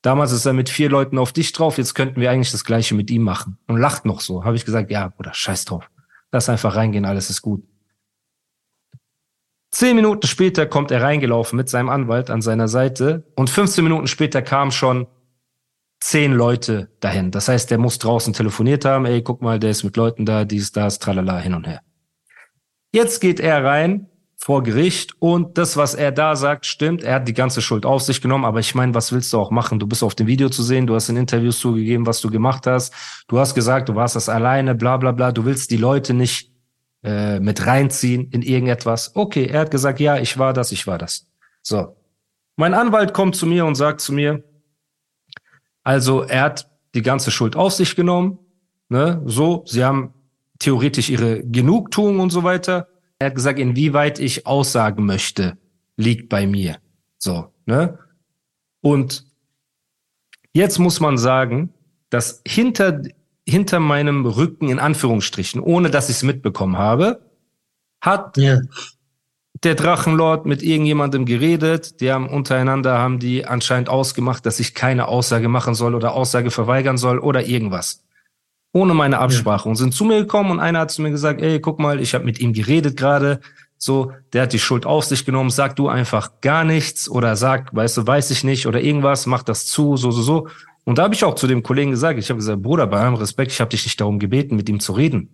damals 0.00 0.32
ist 0.32 0.46
er 0.46 0.54
mit 0.54 0.70
vier 0.70 0.88
Leuten 0.88 1.18
auf 1.18 1.32
dich 1.32 1.52
drauf, 1.52 1.76
jetzt 1.76 1.94
könnten 1.94 2.20
wir 2.20 2.30
eigentlich 2.30 2.50
das 2.50 2.64
Gleiche 2.64 2.94
mit 2.94 3.10
ihm 3.10 3.22
machen. 3.22 3.58
Und 3.66 3.76
lacht 3.76 4.06
noch 4.06 4.20
so. 4.20 4.44
Habe 4.44 4.56
ich 4.56 4.64
gesagt, 4.64 4.90
ja, 4.90 5.08
Bruder, 5.08 5.34
scheiß 5.34 5.66
drauf. 5.66 5.90
Lass 6.32 6.48
einfach 6.48 6.74
reingehen, 6.74 7.04
alles 7.04 7.30
ist 7.30 7.42
gut. 7.42 7.62
Zehn 9.70 9.96
Minuten 9.96 10.26
später 10.26 10.66
kommt 10.66 10.90
er 10.90 11.02
reingelaufen 11.02 11.56
mit 11.56 11.68
seinem 11.68 11.88
Anwalt 11.88 12.30
an 12.30 12.42
seiner 12.42 12.68
Seite 12.68 13.24
und 13.36 13.48
15 13.48 13.84
Minuten 13.84 14.06
später 14.06 14.42
kamen 14.42 14.70
schon 14.70 15.06
zehn 16.00 16.32
Leute 16.32 16.90
dahin. 17.00 17.30
Das 17.30 17.48
heißt, 17.48 17.70
der 17.70 17.78
muss 17.78 17.98
draußen 17.98 18.32
telefoniert 18.32 18.84
haben, 18.84 19.06
ey, 19.06 19.22
guck 19.22 19.40
mal, 19.40 19.58
der 19.58 19.70
ist 19.70 19.84
mit 19.84 19.96
Leuten 19.96 20.26
da, 20.26 20.44
dies, 20.44 20.72
das, 20.72 20.98
tralala, 20.98 21.38
hin 21.38 21.54
und 21.54 21.66
her. 21.66 21.80
Jetzt 22.92 23.20
geht 23.20 23.40
er 23.40 23.64
rein 23.64 24.08
vor 24.42 24.64
Gericht 24.64 25.14
und 25.20 25.56
das, 25.56 25.76
was 25.76 25.94
er 25.94 26.10
da 26.10 26.34
sagt, 26.34 26.66
stimmt. 26.66 27.04
Er 27.04 27.14
hat 27.14 27.28
die 27.28 27.32
ganze 27.32 27.62
Schuld 27.62 27.86
auf 27.86 28.02
sich 28.02 28.20
genommen, 28.20 28.44
aber 28.44 28.58
ich 28.58 28.74
meine, 28.74 28.92
was 28.92 29.12
willst 29.12 29.32
du 29.32 29.38
auch 29.38 29.52
machen? 29.52 29.78
Du 29.78 29.86
bist 29.86 30.02
auf 30.02 30.16
dem 30.16 30.26
Video 30.26 30.48
zu 30.48 30.64
sehen, 30.64 30.88
du 30.88 30.96
hast 30.96 31.08
in 31.08 31.16
Interviews 31.16 31.60
zugegeben, 31.60 32.06
was 32.06 32.20
du 32.20 32.28
gemacht 32.28 32.66
hast. 32.66 32.92
Du 33.28 33.38
hast 33.38 33.54
gesagt, 33.54 33.88
du 33.88 33.94
warst 33.94 34.16
das 34.16 34.28
alleine, 34.28 34.74
bla 34.74 34.96
bla 34.96 35.12
bla. 35.12 35.30
Du 35.30 35.44
willst 35.44 35.70
die 35.70 35.76
Leute 35.76 36.12
nicht 36.12 36.50
äh, 37.04 37.38
mit 37.38 37.68
reinziehen 37.68 38.30
in 38.32 38.42
irgendetwas. 38.42 39.14
Okay, 39.14 39.46
er 39.46 39.60
hat 39.60 39.70
gesagt, 39.70 40.00
ja, 40.00 40.18
ich 40.18 40.36
war 40.36 40.52
das, 40.52 40.72
ich 40.72 40.88
war 40.88 40.98
das. 40.98 41.28
So. 41.62 41.94
Mein 42.56 42.74
Anwalt 42.74 43.14
kommt 43.14 43.36
zu 43.36 43.46
mir 43.46 43.64
und 43.64 43.76
sagt 43.76 44.00
zu 44.00 44.12
mir, 44.12 44.42
also 45.84 46.22
er 46.22 46.42
hat 46.42 46.68
die 46.96 47.02
ganze 47.02 47.30
Schuld 47.30 47.54
auf 47.54 47.74
sich 47.74 47.94
genommen, 47.94 48.40
ne, 48.88 49.22
so, 49.24 49.62
sie 49.66 49.84
haben 49.84 50.14
theoretisch 50.58 51.10
ihre 51.10 51.44
Genugtuung 51.44 52.18
und 52.18 52.30
so 52.30 52.42
weiter. 52.42 52.88
Er 53.22 53.26
hat 53.26 53.36
gesagt, 53.36 53.60
inwieweit 53.60 54.18
ich 54.18 54.48
aussagen 54.48 55.06
möchte, 55.06 55.56
liegt 55.96 56.28
bei 56.28 56.44
mir. 56.44 56.78
So, 57.18 57.52
ne? 57.66 58.00
Und 58.80 59.24
jetzt 60.52 60.80
muss 60.80 60.98
man 60.98 61.16
sagen, 61.18 61.72
dass 62.10 62.42
hinter, 62.44 63.00
hinter 63.48 63.78
meinem 63.78 64.26
Rücken, 64.26 64.68
in 64.68 64.80
Anführungsstrichen, 64.80 65.60
ohne 65.60 65.88
dass 65.88 66.08
ich 66.08 66.16
es 66.16 66.22
mitbekommen 66.24 66.76
habe, 66.76 67.30
hat 68.00 68.36
ja. 68.36 68.58
der 69.62 69.76
Drachenlord 69.76 70.44
mit 70.44 70.64
irgendjemandem 70.64 71.24
geredet. 71.24 72.00
Die 72.00 72.10
haben 72.10 72.28
untereinander, 72.28 72.98
haben 72.98 73.20
die 73.20 73.46
anscheinend 73.46 73.88
ausgemacht, 73.88 74.44
dass 74.44 74.58
ich 74.58 74.74
keine 74.74 75.06
Aussage 75.06 75.48
machen 75.48 75.76
soll 75.76 75.94
oder 75.94 76.14
Aussage 76.14 76.50
verweigern 76.50 76.98
soll 76.98 77.20
oder 77.20 77.46
irgendwas 77.46 78.02
ohne 78.72 78.94
meine 78.94 79.18
Absprache 79.18 79.68
und 79.68 79.76
sind 79.76 79.94
zu 79.94 80.04
mir 80.04 80.20
gekommen 80.20 80.50
und 80.50 80.60
einer 80.60 80.80
hat 80.80 80.90
zu 80.90 81.02
mir 81.02 81.10
gesagt, 81.10 81.42
ey, 81.42 81.60
guck 81.60 81.78
mal, 81.78 82.00
ich 82.00 82.14
habe 82.14 82.24
mit 82.24 82.40
ihm 82.40 82.52
geredet 82.52 82.96
gerade, 82.96 83.40
so, 83.76 84.12
der 84.32 84.42
hat 84.42 84.52
die 84.52 84.58
Schuld 84.58 84.86
auf 84.86 85.04
sich 85.04 85.26
genommen, 85.26 85.50
sag 85.50 85.76
du 85.76 85.88
einfach 85.88 86.40
gar 86.40 86.64
nichts 86.64 87.08
oder 87.08 87.36
sag, 87.36 87.74
weißt 87.74 87.98
du, 87.98 88.06
weiß 88.06 88.30
ich 88.30 88.44
nicht 88.44 88.66
oder 88.66 88.80
irgendwas, 88.80 89.26
mach 89.26 89.42
das 89.42 89.66
zu, 89.66 89.96
so, 89.96 90.10
so, 90.10 90.22
so. 90.22 90.48
Und 90.84 90.98
da 90.98 91.04
habe 91.04 91.14
ich 91.14 91.24
auch 91.24 91.34
zu 91.34 91.46
dem 91.46 91.62
Kollegen 91.62 91.90
gesagt, 91.90 92.18
ich 92.18 92.30
habe 92.30 92.38
gesagt, 92.38 92.62
Bruder, 92.62 92.86
bei 92.86 93.00
allem 93.00 93.14
Respekt, 93.14 93.52
ich 93.52 93.60
habe 93.60 93.70
dich 93.70 93.84
nicht 93.84 94.00
darum 94.00 94.18
gebeten, 94.18 94.56
mit 94.56 94.68
ihm 94.68 94.80
zu 94.80 94.92
reden. 94.92 95.30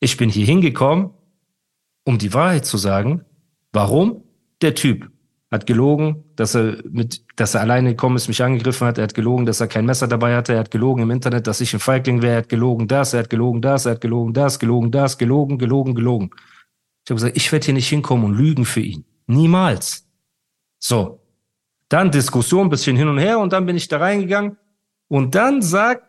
Ich 0.00 0.16
bin 0.16 0.30
hier 0.30 0.46
hingekommen, 0.46 1.10
um 2.04 2.18
die 2.18 2.34
Wahrheit 2.34 2.66
zu 2.66 2.76
sagen. 2.76 3.24
Warum? 3.72 4.24
Der 4.62 4.74
Typ 4.74 5.10
hat 5.50 5.66
gelogen, 5.66 6.24
dass 6.36 6.54
er 6.54 6.76
mit, 6.88 7.22
dass 7.36 7.54
er 7.54 7.62
alleine 7.62 7.90
gekommen 7.90 8.16
ist, 8.16 8.28
mich 8.28 8.42
angegriffen 8.42 8.86
hat. 8.86 8.98
Er 8.98 9.04
hat 9.04 9.14
gelogen, 9.14 9.46
dass 9.46 9.60
er 9.60 9.66
kein 9.66 9.84
Messer 9.84 10.06
dabei 10.06 10.36
hatte. 10.36 10.52
Er 10.52 10.60
hat 10.60 10.70
gelogen 10.70 11.02
im 11.02 11.10
Internet, 11.10 11.46
dass 11.46 11.60
ich 11.60 11.74
ein 11.74 11.80
Feigling 11.80 12.22
wäre. 12.22 12.34
Er 12.34 12.38
hat 12.38 12.48
gelogen 12.48 12.86
das, 12.86 13.14
er 13.14 13.20
hat 13.20 13.30
gelogen 13.30 13.60
das, 13.60 13.86
er 13.86 13.92
hat 13.92 14.00
gelogen 14.00 14.32
das, 14.32 14.58
gelogen 14.58 14.90
das, 14.92 15.18
gelogen, 15.18 15.58
gelogen, 15.58 15.94
gelogen. 15.94 16.30
Ich 17.04 17.10
habe 17.10 17.16
gesagt, 17.16 17.36
ich 17.36 17.50
werde 17.50 17.64
hier 17.64 17.74
nicht 17.74 17.88
hinkommen 17.88 18.26
und 18.26 18.34
lügen 18.36 18.64
für 18.64 18.80
ihn. 18.80 19.04
Niemals. 19.26 20.06
So. 20.78 21.20
Dann 21.88 22.12
Diskussion, 22.12 22.68
bisschen 22.68 22.96
hin 22.96 23.08
und 23.08 23.18
her 23.18 23.40
und 23.40 23.52
dann 23.52 23.66
bin 23.66 23.76
ich 23.76 23.88
da 23.88 23.98
reingegangen 23.98 24.56
und 25.08 25.34
dann 25.34 25.60
sagt 25.60 26.04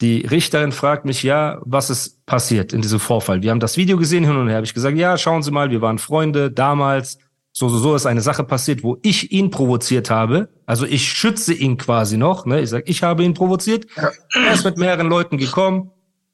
die 0.00 0.26
Richterin 0.26 0.72
fragt 0.72 1.04
mich, 1.04 1.22
ja, 1.22 1.60
was 1.64 1.88
ist 1.88 2.26
passiert 2.26 2.72
in 2.72 2.82
diesem 2.82 2.98
Vorfall? 2.98 3.42
Wir 3.42 3.50
haben 3.50 3.60
das 3.60 3.76
Video 3.76 3.96
gesehen 3.96 4.24
hin 4.24 4.36
und 4.36 4.48
her. 4.48 4.56
Habe 4.56 4.66
ich 4.66 4.74
gesagt, 4.74 4.96
ja, 4.96 5.16
schauen 5.16 5.42
Sie 5.42 5.52
mal, 5.52 5.70
wir 5.70 5.80
waren 5.80 5.98
Freunde 5.98 6.50
damals. 6.50 7.18
So, 7.54 7.68
so, 7.68 7.78
so 7.78 7.94
ist 7.94 8.06
eine 8.06 8.22
Sache 8.22 8.44
passiert, 8.44 8.82
wo 8.82 8.98
ich 9.02 9.30
ihn 9.30 9.50
provoziert 9.50 10.08
habe. 10.08 10.48
Also 10.64 10.86
ich 10.86 11.06
schütze 11.12 11.52
ihn 11.52 11.76
quasi 11.76 12.16
noch. 12.16 12.46
Ne? 12.46 12.60
Ich 12.62 12.70
sage, 12.70 12.84
ich 12.86 13.02
habe 13.02 13.24
ihn 13.24 13.34
provoziert. 13.34 13.86
Er 13.96 14.54
ist 14.54 14.64
mit 14.64 14.78
mehreren 14.78 15.08
Leuten 15.08 15.36
gekommen. 15.36 15.90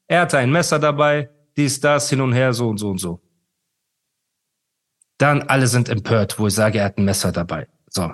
Er 0.07 0.21
hatte 0.21 0.37
ein 0.37 0.51
Messer 0.51 0.79
dabei. 0.79 1.29
Dies, 1.57 1.81
das, 1.81 2.09
hin 2.09 2.21
und 2.21 2.31
her, 2.31 2.53
so 2.53 2.69
und 2.69 2.77
so 2.77 2.89
und 2.89 2.99
so. 2.99 3.21
Dann 5.17 5.43
alle 5.43 5.67
sind 5.67 5.89
empört, 5.89 6.39
wo 6.39 6.47
ich 6.47 6.53
sage, 6.53 6.79
er 6.79 6.85
hat 6.85 6.97
ein 6.97 7.03
Messer 7.03 7.33
dabei. 7.33 7.67
So. 7.89 8.13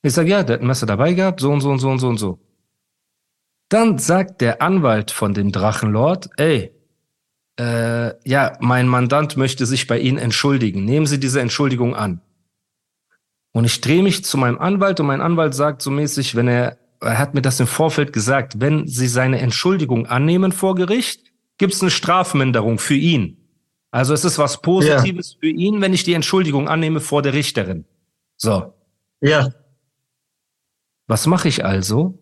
Ich 0.00 0.14
sage, 0.14 0.30
ja, 0.30 0.42
der 0.42 0.54
hat 0.54 0.62
ein 0.62 0.66
Messer 0.66 0.86
dabei 0.86 1.12
gehabt, 1.12 1.40
so 1.40 1.52
und 1.52 1.60
so 1.60 1.70
und 1.70 1.78
so 1.80 1.90
und 1.90 1.98
so 1.98 2.08
und 2.08 2.16
so. 2.16 2.38
Dann 3.68 3.98
sagt 3.98 4.40
der 4.40 4.62
Anwalt 4.62 5.10
von 5.10 5.34
dem 5.34 5.52
Drachenlord, 5.52 6.30
ey, 6.38 6.73
äh, 7.58 8.28
ja, 8.28 8.56
mein 8.60 8.88
Mandant 8.88 9.36
möchte 9.36 9.66
sich 9.66 9.86
bei 9.86 9.98
Ihnen 9.98 10.18
entschuldigen. 10.18 10.84
Nehmen 10.84 11.06
Sie 11.06 11.20
diese 11.20 11.40
Entschuldigung 11.40 11.94
an. 11.94 12.20
Und 13.52 13.64
ich 13.64 13.80
drehe 13.80 14.02
mich 14.02 14.24
zu 14.24 14.36
meinem 14.36 14.58
Anwalt 14.58 14.98
und 14.98 15.06
mein 15.06 15.20
Anwalt 15.20 15.54
sagt 15.54 15.80
so 15.80 15.90
mäßig, 15.90 16.34
wenn 16.34 16.48
er, 16.48 16.78
er 17.00 17.18
hat 17.18 17.34
mir 17.34 17.42
das 17.42 17.60
im 17.60 17.68
Vorfeld 17.68 18.12
gesagt, 18.12 18.60
wenn 18.60 18.88
Sie 18.88 19.06
seine 19.06 19.38
Entschuldigung 19.38 20.06
annehmen 20.06 20.50
vor 20.50 20.74
Gericht, 20.74 21.32
gibt 21.58 21.72
es 21.72 21.80
eine 21.80 21.92
Strafminderung 21.92 22.78
für 22.78 22.96
ihn. 22.96 23.36
Also 23.92 24.12
es 24.12 24.24
ist 24.24 24.38
was 24.38 24.60
Positives 24.60 25.34
ja. 25.34 25.38
für 25.40 25.54
ihn, 25.54 25.80
wenn 25.80 25.92
ich 25.92 26.02
die 26.02 26.14
Entschuldigung 26.14 26.68
annehme 26.68 27.00
vor 27.00 27.22
der 27.22 27.32
Richterin. 27.32 27.84
So. 28.36 28.74
Ja. 29.20 29.50
Was 31.06 31.28
mache 31.28 31.46
ich 31.46 31.64
also? 31.64 32.18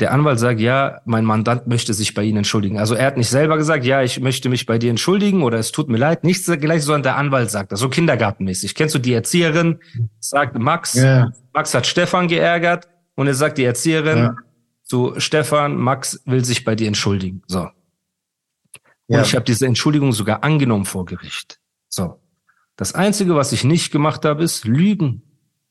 Der 0.00 0.12
Anwalt 0.12 0.38
sagt, 0.38 0.60
ja, 0.60 1.02
mein 1.04 1.26
Mandant 1.26 1.66
möchte 1.66 1.92
sich 1.92 2.14
bei 2.14 2.22
Ihnen 2.24 2.38
entschuldigen. 2.38 2.78
Also 2.78 2.94
er 2.94 3.06
hat 3.06 3.18
nicht 3.18 3.28
selber 3.28 3.58
gesagt, 3.58 3.84
ja, 3.84 4.02
ich 4.02 4.18
möchte 4.18 4.48
mich 4.48 4.64
bei 4.64 4.78
dir 4.78 4.88
entschuldigen 4.88 5.42
oder 5.42 5.58
es 5.58 5.72
tut 5.72 5.88
mir 5.88 5.98
leid. 5.98 6.24
Nichts 6.24 6.46
gleich, 6.46 6.82
sondern 6.82 7.02
der 7.02 7.16
Anwalt 7.16 7.50
sagt 7.50 7.70
das, 7.72 7.80
so 7.80 7.90
kindergartenmäßig. 7.90 8.74
Kennst 8.74 8.94
du 8.94 8.98
die 8.98 9.12
Erzieherin? 9.12 9.78
Sagt 10.18 10.58
Max, 10.58 10.94
ja. 10.94 11.30
Max 11.52 11.74
hat 11.74 11.86
Stefan 11.86 12.28
geärgert 12.28 12.88
und 13.14 13.26
er 13.26 13.34
sagt 13.34 13.58
die 13.58 13.64
Erzieherin 13.64 14.18
ja. 14.18 14.36
zu 14.84 15.14
Stefan, 15.18 15.76
Max 15.76 16.22
will 16.24 16.44
sich 16.44 16.64
bei 16.64 16.74
dir 16.74 16.88
entschuldigen. 16.88 17.42
So. 17.46 17.60
Und 17.60 19.16
ja. 19.16 19.22
ich 19.22 19.34
habe 19.34 19.44
diese 19.44 19.66
Entschuldigung 19.66 20.12
sogar 20.12 20.42
angenommen 20.42 20.86
vor 20.86 21.04
Gericht. 21.04 21.60
So. 21.88 22.20
Das 22.76 22.94
Einzige, 22.94 23.34
was 23.34 23.52
ich 23.52 23.64
nicht 23.64 23.92
gemacht 23.92 24.24
habe, 24.24 24.42
ist 24.42 24.64
Lügen. 24.64 25.22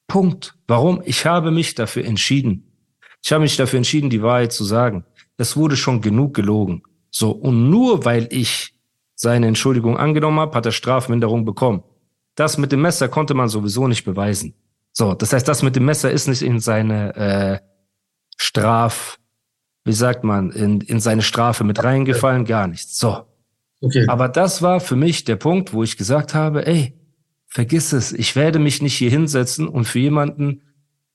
Punkt. 0.07 0.55
Warum? 0.67 1.01
Ich 1.05 1.25
habe 1.25 1.49
mich 1.49 1.73
dafür 1.73 2.05
entschieden. 2.05 2.68
Ich 3.23 3.31
habe 3.31 3.41
mich 3.41 3.57
dafür 3.57 3.77
entschieden, 3.77 4.09
die 4.09 4.21
Wahrheit 4.21 4.51
zu 4.51 4.63
sagen. 4.63 5.03
Es 5.37 5.55
wurde 5.55 5.77
schon 5.77 6.01
genug 6.01 6.33
gelogen. 6.33 6.83
So, 7.11 7.31
und 7.31 7.69
nur 7.69 8.05
weil 8.05 8.27
ich 8.31 8.73
seine 9.15 9.47
Entschuldigung 9.47 9.97
angenommen 9.97 10.39
habe, 10.39 10.55
hat 10.55 10.65
er 10.65 10.71
Strafminderung 10.71 11.45
bekommen. 11.45 11.83
Das 12.35 12.57
mit 12.57 12.71
dem 12.71 12.81
Messer 12.81 13.09
konnte 13.09 13.33
man 13.33 13.49
sowieso 13.49 13.87
nicht 13.87 14.05
beweisen. 14.05 14.53
So, 14.93 15.13
das 15.13 15.33
heißt, 15.33 15.47
das 15.47 15.63
mit 15.63 15.75
dem 15.75 15.85
Messer 15.85 16.11
ist 16.11 16.27
nicht 16.27 16.41
in 16.41 16.59
seine 16.59 17.15
äh, 17.15 17.59
Straf, 18.37 19.19
wie 19.83 19.93
sagt 19.93 20.23
man, 20.23 20.51
in, 20.51 20.81
in 20.81 20.99
seine 20.99 21.21
Strafe 21.21 21.63
mit 21.63 21.83
reingefallen, 21.83 22.45
gar 22.45 22.67
nichts. 22.67 22.97
So. 22.97 23.25
Okay. 23.81 24.05
Aber 24.07 24.29
das 24.29 24.61
war 24.61 24.79
für 24.79 24.95
mich 24.95 25.23
der 25.23 25.35
Punkt, 25.35 25.73
wo 25.73 25.83
ich 25.83 25.97
gesagt 25.97 26.33
habe, 26.33 26.65
ey, 26.65 26.93
vergiss 27.47 27.93
es, 27.93 28.11
ich 28.11 28.35
werde 28.35 28.59
mich 28.59 28.81
nicht 28.81 28.95
hier 28.95 29.09
hinsetzen 29.09 29.67
und 29.67 29.85
für 29.85 29.99
jemanden 29.99 30.61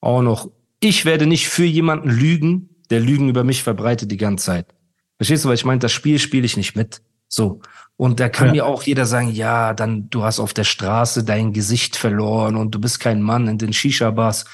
auch 0.01 0.23
noch 0.23 0.51
ich 0.85 1.05
werde 1.05 1.27
nicht 1.27 1.49
für 1.49 1.65
jemanden 1.65 2.11
lügen, 2.11 2.69
der 2.91 3.01
Lügen 3.01 3.29
über 3.29 3.43
mich 3.43 3.63
verbreitet 3.63 4.11
die 4.11 4.17
ganze 4.17 4.47
Zeit. 4.47 4.75
Verstehst 5.17 5.45
du, 5.45 5.49
weil 5.49 5.55
ich 5.55 5.65
meine, 5.65 5.79
das 5.79 5.93
Spiel 5.93 6.19
spiele 6.19 6.45
ich 6.45 6.57
nicht 6.57 6.77
mit. 6.77 7.01
So. 7.29 7.61
Und 7.97 8.21
da 8.21 8.29
kann 8.29 8.49
ja. 8.49 8.53
mir 8.53 8.67
auch 8.67 8.83
jeder 8.83 9.07
sagen, 9.07 9.31
ja, 9.31 9.73
dann 9.73 10.11
du 10.11 10.25
hast 10.25 10.41
auf 10.41 10.53
der 10.53 10.65
Straße 10.65 11.25
dein 11.25 11.53
Gesicht 11.53 11.97
verloren 11.97 12.57
und 12.57 12.75
du 12.75 12.81
bist 12.81 13.01
kein 13.01 13.23
Mann 13.23 13.49
in 13.49 13.59
den 13.59 13.73
Shisha-Bars. 13.73 14.45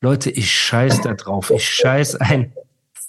Leute, 0.00 0.30
ich 0.30 0.50
scheiß 0.54 1.00
da 1.00 1.14
drauf. 1.14 1.50
Ich 1.50 1.68
scheiß 1.68 2.16
einen 2.16 2.52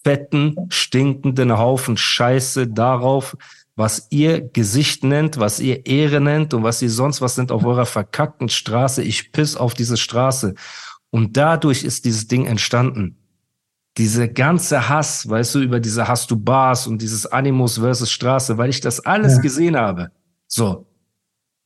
fetten, 0.04 0.56
stinkenden 0.70 1.58
Haufen 1.58 1.98
Scheiße 1.98 2.68
darauf, 2.68 3.36
was 3.76 4.08
ihr 4.10 4.42
Gesicht 4.42 5.04
nennt, 5.04 5.38
was 5.39 5.60
ihr 5.60 5.86
Ehre 5.86 6.22
nennt 6.22 6.54
und 6.54 6.63
was 6.63 6.82
ihr 6.82 6.89
sonst 6.89 7.22
was 7.22 7.38
nennt 7.38 7.52
auf 7.52 7.65
eurer 7.65 7.86
verkackten 7.86 8.50
Straße. 8.50 9.04
Ich 9.04 9.32
piss 9.32 9.56
auf 9.56 9.74
diese 9.74 9.98
Straße. 9.98 10.56
Und 11.12 11.38
dadurch 11.38 11.84
ist 11.84 12.06
dieses 12.06 12.28
Ding 12.28 12.45
entstanden. 12.45 13.17
Diese 13.98 14.30
ganze 14.32 14.88
Hass, 14.88 15.28
weißt 15.28 15.56
du, 15.56 15.60
über 15.60 15.80
diese 15.80 16.08
Hast 16.08 16.32
du 16.32 16.38
Bars 16.38 16.88
und 16.88 17.02
dieses 17.02 17.26
Animus 17.26 17.80
versus 17.80 18.12
Straße, 18.12 18.58
weil 18.58 18.69
ich 18.69 18.80
das 18.80 19.00
alles 19.06 19.36
ja. 19.38 19.41
gesehen 19.41 19.76
habe. 19.76 20.12
So. 20.48 20.86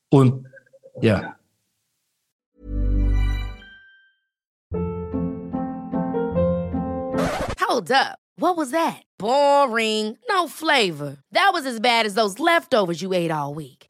Und 0.10 0.48
ja. 1.02 1.36
Hold 7.60 7.92
up. 7.92 8.20
What 8.38 8.58
was 8.58 8.72
that? 8.72 9.04
Boring. 9.20 10.18
No 10.30 10.48
flavor. 10.48 11.18
That 11.32 11.52
was 11.54 11.66
as 11.66 11.80
bad 11.80 12.06
as 12.06 12.16
those 12.16 12.40
leftovers 12.40 13.02
you 13.02 13.14
ate 13.14 13.32
all 13.32 13.54
week. 13.54 13.83